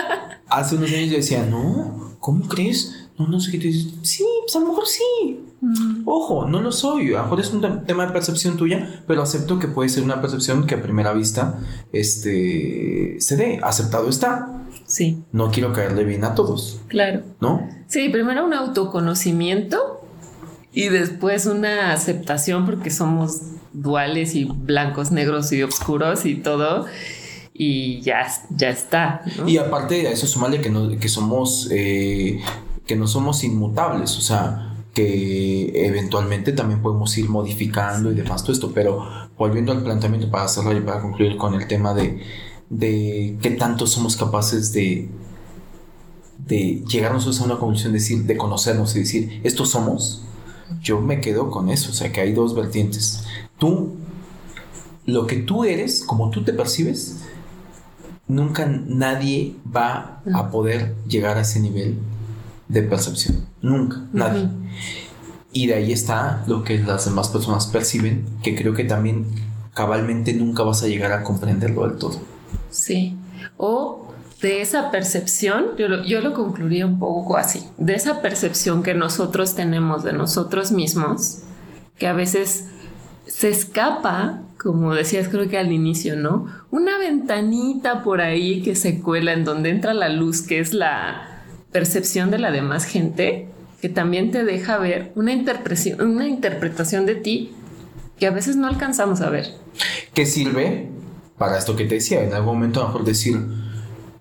[0.49, 3.08] Hace unos años yo decía, no, ¿cómo crees?
[3.19, 3.95] No, no sé qué te dices.
[4.03, 5.41] Sí, pues a lo mejor sí.
[6.05, 7.09] Ojo, no lo soy.
[7.15, 10.05] A lo mejor es un te- tema de percepción tuya, pero acepto que puede ser
[10.05, 11.59] una percepción que a primera vista
[11.93, 13.61] este, se dé.
[13.63, 14.55] Aceptado está.
[14.87, 17.21] Sí, No quiero caerle bien a todos, claro.
[17.41, 17.69] ¿no?
[17.89, 20.01] Sí, primero un autoconocimiento
[20.73, 23.41] y después una aceptación porque somos
[23.75, 26.87] duales y blancos, negros y oscuros y todo.
[27.53, 29.23] Y ya, ya está.
[29.37, 29.47] ¿no?
[29.49, 32.41] Y aparte de eso, sumarle que, no, que somos eh,
[32.89, 38.53] que no somos inmutables, o sea, que eventualmente también podemos ir modificando y demás todo
[38.53, 42.21] esto, pero volviendo al planteamiento para cerrar y para concluir con el tema de,
[42.71, 45.09] de qué tanto somos capaces de,
[46.39, 50.25] de llegar nosotros a una conclusión, decir, de conocernos y decir, estos somos,
[50.81, 53.23] yo me quedo con eso, o sea, que hay dos vertientes.
[53.59, 53.97] Tú,
[55.05, 57.19] lo que tú eres, como tú te percibes,
[58.27, 61.99] nunca nadie va a poder llegar a ese nivel
[62.69, 63.47] de percepción.
[63.63, 64.49] Nunca, nadie.
[65.53, 69.27] Y de ahí está lo que las demás personas perciben, que creo que también
[69.75, 72.21] cabalmente nunca vas a llegar a comprenderlo del todo.
[72.71, 73.17] Sí.
[73.57, 78.83] O de esa percepción, yo lo, yo lo concluiría un poco así, de esa percepción
[78.83, 81.41] que nosotros tenemos de nosotros mismos,
[81.97, 82.67] que a veces
[83.27, 86.47] se escapa, como decías creo que al inicio, ¿no?
[86.71, 91.28] Una ventanita por ahí que se cuela en donde entra la luz, que es la
[91.73, 93.49] percepción de la demás gente,
[93.81, 97.53] que también te deja ver una interpretación, una interpretación de ti
[98.19, 99.47] que a veces no alcanzamos a ver.
[100.15, 100.89] ¿Qué sirve
[101.39, 102.23] para esto que te decía?
[102.25, 103.39] En algún momento a lo mejor decir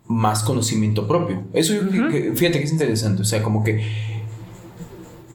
[0.06, 1.43] más conocimiento propio.
[1.54, 3.84] Eso yo creo que- fíjate que es interesante, o sea, como que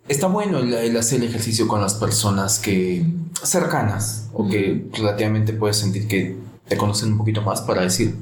[0.08, 3.04] está bueno el, el hacer el ejercicio con las personas que
[3.42, 6.36] cercanas o que relativamente puedes sentir que
[6.68, 8.14] te conocen un poquito más para decir,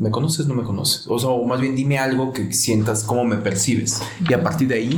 [0.00, 1.06] ¿me conoces no me conoces?
[1.08, 4.68] O sea, o más bien dime algo que sientas cómo me percibes y a partir
[4.68, 4.96] de ahí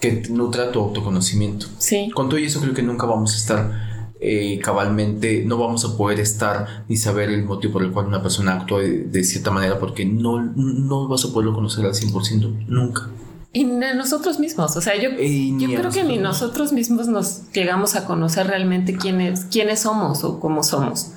[0.00, 1.66] que nutra tu autoconocimiento.
[1.78, 2.10] Sí.
[2.14, 6.20] Con todo eso creo que nunca vamos a estar eh, cabalmente, no vamos a poder
[6.20, 9.78] estar ni saber el motivo por el cual una persona actúa de, de cierta manera
[9.78, 13.08] porque no, no vas a poderlo conocer al 100%, nunca.
[13.52, 16.72] Y de nosotros mismos, o sea, yo, yo a creo que ni nosotros.
[16.72, 21.10] mismos nos llegamos a conocer realmente quiénes, quiénes somos o cómo somos.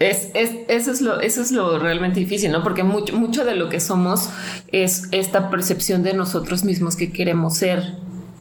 [0.00, 2.62] Es, es, eso, es lo, eso es lo realmente difícil, ¿no?
[2.62, 4.28] Porque mucho, mucho de lo que somos
[4.72, 7.94] es esta percepción de nosotros mismos que queremos ser,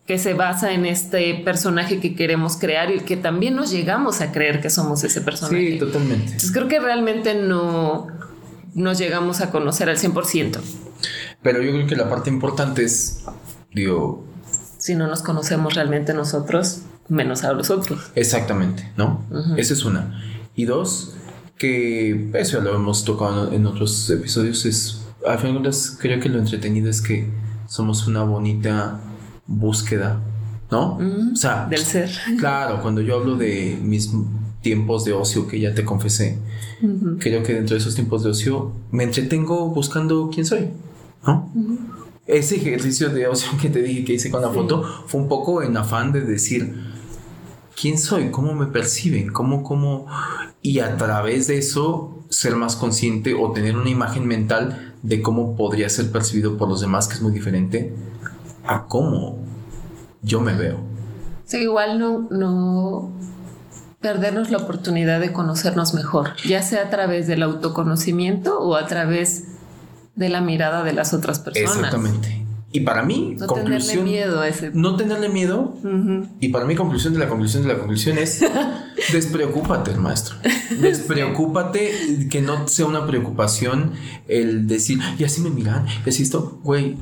[0.07, 4.31] que se basa en este personaje que queremos crear y que también nos llegamos a
[4.31, 5.73] creer que somos ese personaje.
[5.73, 6.25] Sí, totalmente.
[6.25, 8.07] Entonces creo que realmente no
[8.73, 10.59] nos llegamos a conocer al 100%.
[11.41, 13.23] Pero yo creo que la parte importante es,
[13.73, 14.25] digo,
[14.77, 18.11] si no nos conocemos realmente nosotros, menos a los otros.
[18.15, 19.23] exactamente, ¿no?
[19.57, 20.21] Esa es una.
[20.55, 21.15] Y dos,
[21.57, 26.39] que eso ya lo hemos tocado en otros episodios, es, al final creo que lo
[26.39, 27.27] entretenido es que
[27.67, 28.99] somos una bonita
[29.45, 30.21] búsqueda,
[30.71, 30.99] ¿no?
[31.31, 32.09] O sea, Del ser.
[32.39, 34.11] Claro, cuando yo hablo de mis
[34.61, 36.37] tiempos de ocio que ya te confesé,
[37.19, 40.69] creo que dentro de esos tiempos de ocio me entretengo buscando quién soy,
[41.25, 41.51] ¿no?
[42.25, 45.61] Ese ejercicio de ocio que te dije que hice con la foto fue un poco
[45.61, 46.92] en afán de decir
[47.79, 50.07] quién soy, cómo me perciben, cómo, cómo,
[50.61, 55.55] y a través de eso ser más consciente o tener una imagen mental de cómo
[55.55, 57.93] podría ser percibido por los demás, que es muy diferente
[58.65, 59.37] a cómo
[60.21, 60.79] yo me veo.
[61.45, 63.11] Sí, igual no, no
[63.99, 69.45] perdernos la oportunidad de conocernos mejor, ya sea a través del autoconocimiento o a través
[70.15, 71.75] de la mirada de las otras personas.
[71.75, 72.42] Exactamente.
[72.75, 73.97] Y para mí, No conclusión.
[73.99, 74.71] tenerle miedo a ese.
[74.73, 75.77] No tenerle miedo.
[76.39, 78.43] Y para mí, conclusión de la conclusión de la conclusión es:
[79.13, 80.35] despreocúpate, maestro.
[80.81, 83.91] Despreocúpate, que no sea una preocupación
[84.27, 86.97] el decir, y así me miran, y así esto, güey.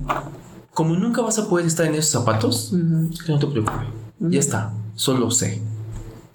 [0.73, 2.71] Como nunca vas a poder estar en esos zapatos,
[3.25, 3.87] que no te preocupes.
[4.19, 5.61] Ya está, solo sé.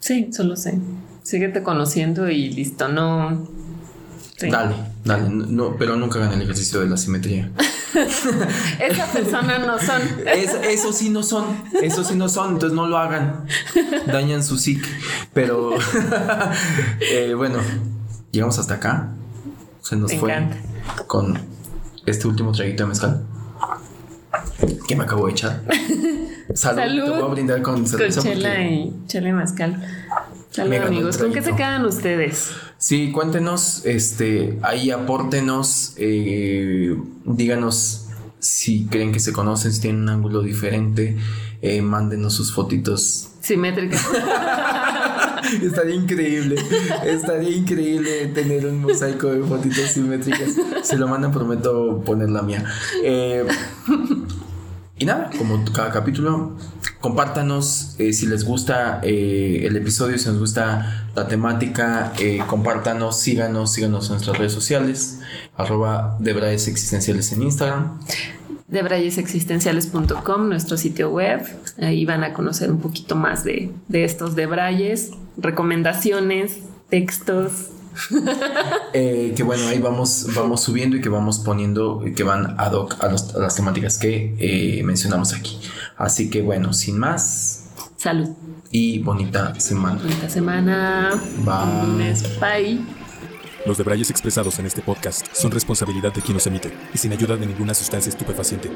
[0.00, 0.78] Sí, solo sé.
[1.22, 3.46] Síguete conociendo y listo, no.
[4.38, 4.48] Sí.
[4.50, 4.74] Dale,
[5.06, 7.50] dale, no, pero nunca hagan el ejercicio de la simetría.
[8.80, 10.02] Esa persona no son.
[10.26, 11.44] Es- eso sí no son,
[11.82, 13.46] eso sí no son, entonces no lo hagan.
[14.06, 14.88] Dañan su psique.
[15.32, 15.70] Pero
[17.00, 17.58] eh, bueno,
[18.32, 19.08] llegamos hasta acá.
[19.82, 20.56] Se nos Me fue encanta.
[21.06, 21.38] con
[22.04, 23.24] este último traguito de mezcal
[24.88, 25.62] que me acabo de echar.
[26.54, 26.76] Salud.
[26.82, 27.04] Salud.
[27.04, 29.82] Te voy a brindar con chela porque- y chela y mezcal.
[30.50, 31.18] Salud, amigos.
[31.18, 32.50] ¿Con qué se quedan ustedes?
[32.86, 38.06] Sí, cuéntenos, este, ahí apórtenos, eh, díganos
[38.38, 41.16] si creen que se conocen, si tienen un ángulo diferente,
[41.62, 43.30] eh, mándenos sus fotitos.
[43.40, 43.98] Simétrica.
[45.64, 46.54] estaría increíble,
[47.04, 50.54] estaría increíble tener un mosaico de fotitos simétricas.
[50.84, 52.64] Si lo mandan, prometo poner la mía.
[53.02, 53.44] Eh,
[54.96, 56.56] y nada, como cada capítulo,
[57.06, 63.20] compártanos eh, si les gusta eh, el episodio, si les gusta la temática, eh, compártanos,
[63.20, 65.20] síganos, síganos en nuestras redes sociales,
[65.56, 68.00] arroba debraes existenciales en Instagram.
[68.66, 71.46] debrayesexistenciales.com, nuestro sitio web.
[71.80, 76.56] Ahí van a conocer un poquito más de, de estos debrayes, recomendaciones,
[76.90, 77.70] textos.
[78.92, 82.96] Eh, que bueno, ahí vamos, vamos subiendo y que vamos poniendo, que van ad hoc
[83.02, 85.60] a, los- a las temáticas que eh, mencionamos aquí.
[85.96, 87.64] Así que bueno, sin más
[87.96, 88.28] Salud.
[88.70, 90.00] y bonita semana.
[90.02, 91.20] Bonita semana.
[91.44, 92.14] Bye.
[92.40, 92.80] Bye.
[93.66, 97.36] Los debrayes expresados en este podcast son responsabilidad de quien los emite y sin ayuda
[97.36, 98.70] de ninguna sustancia estupefaciente.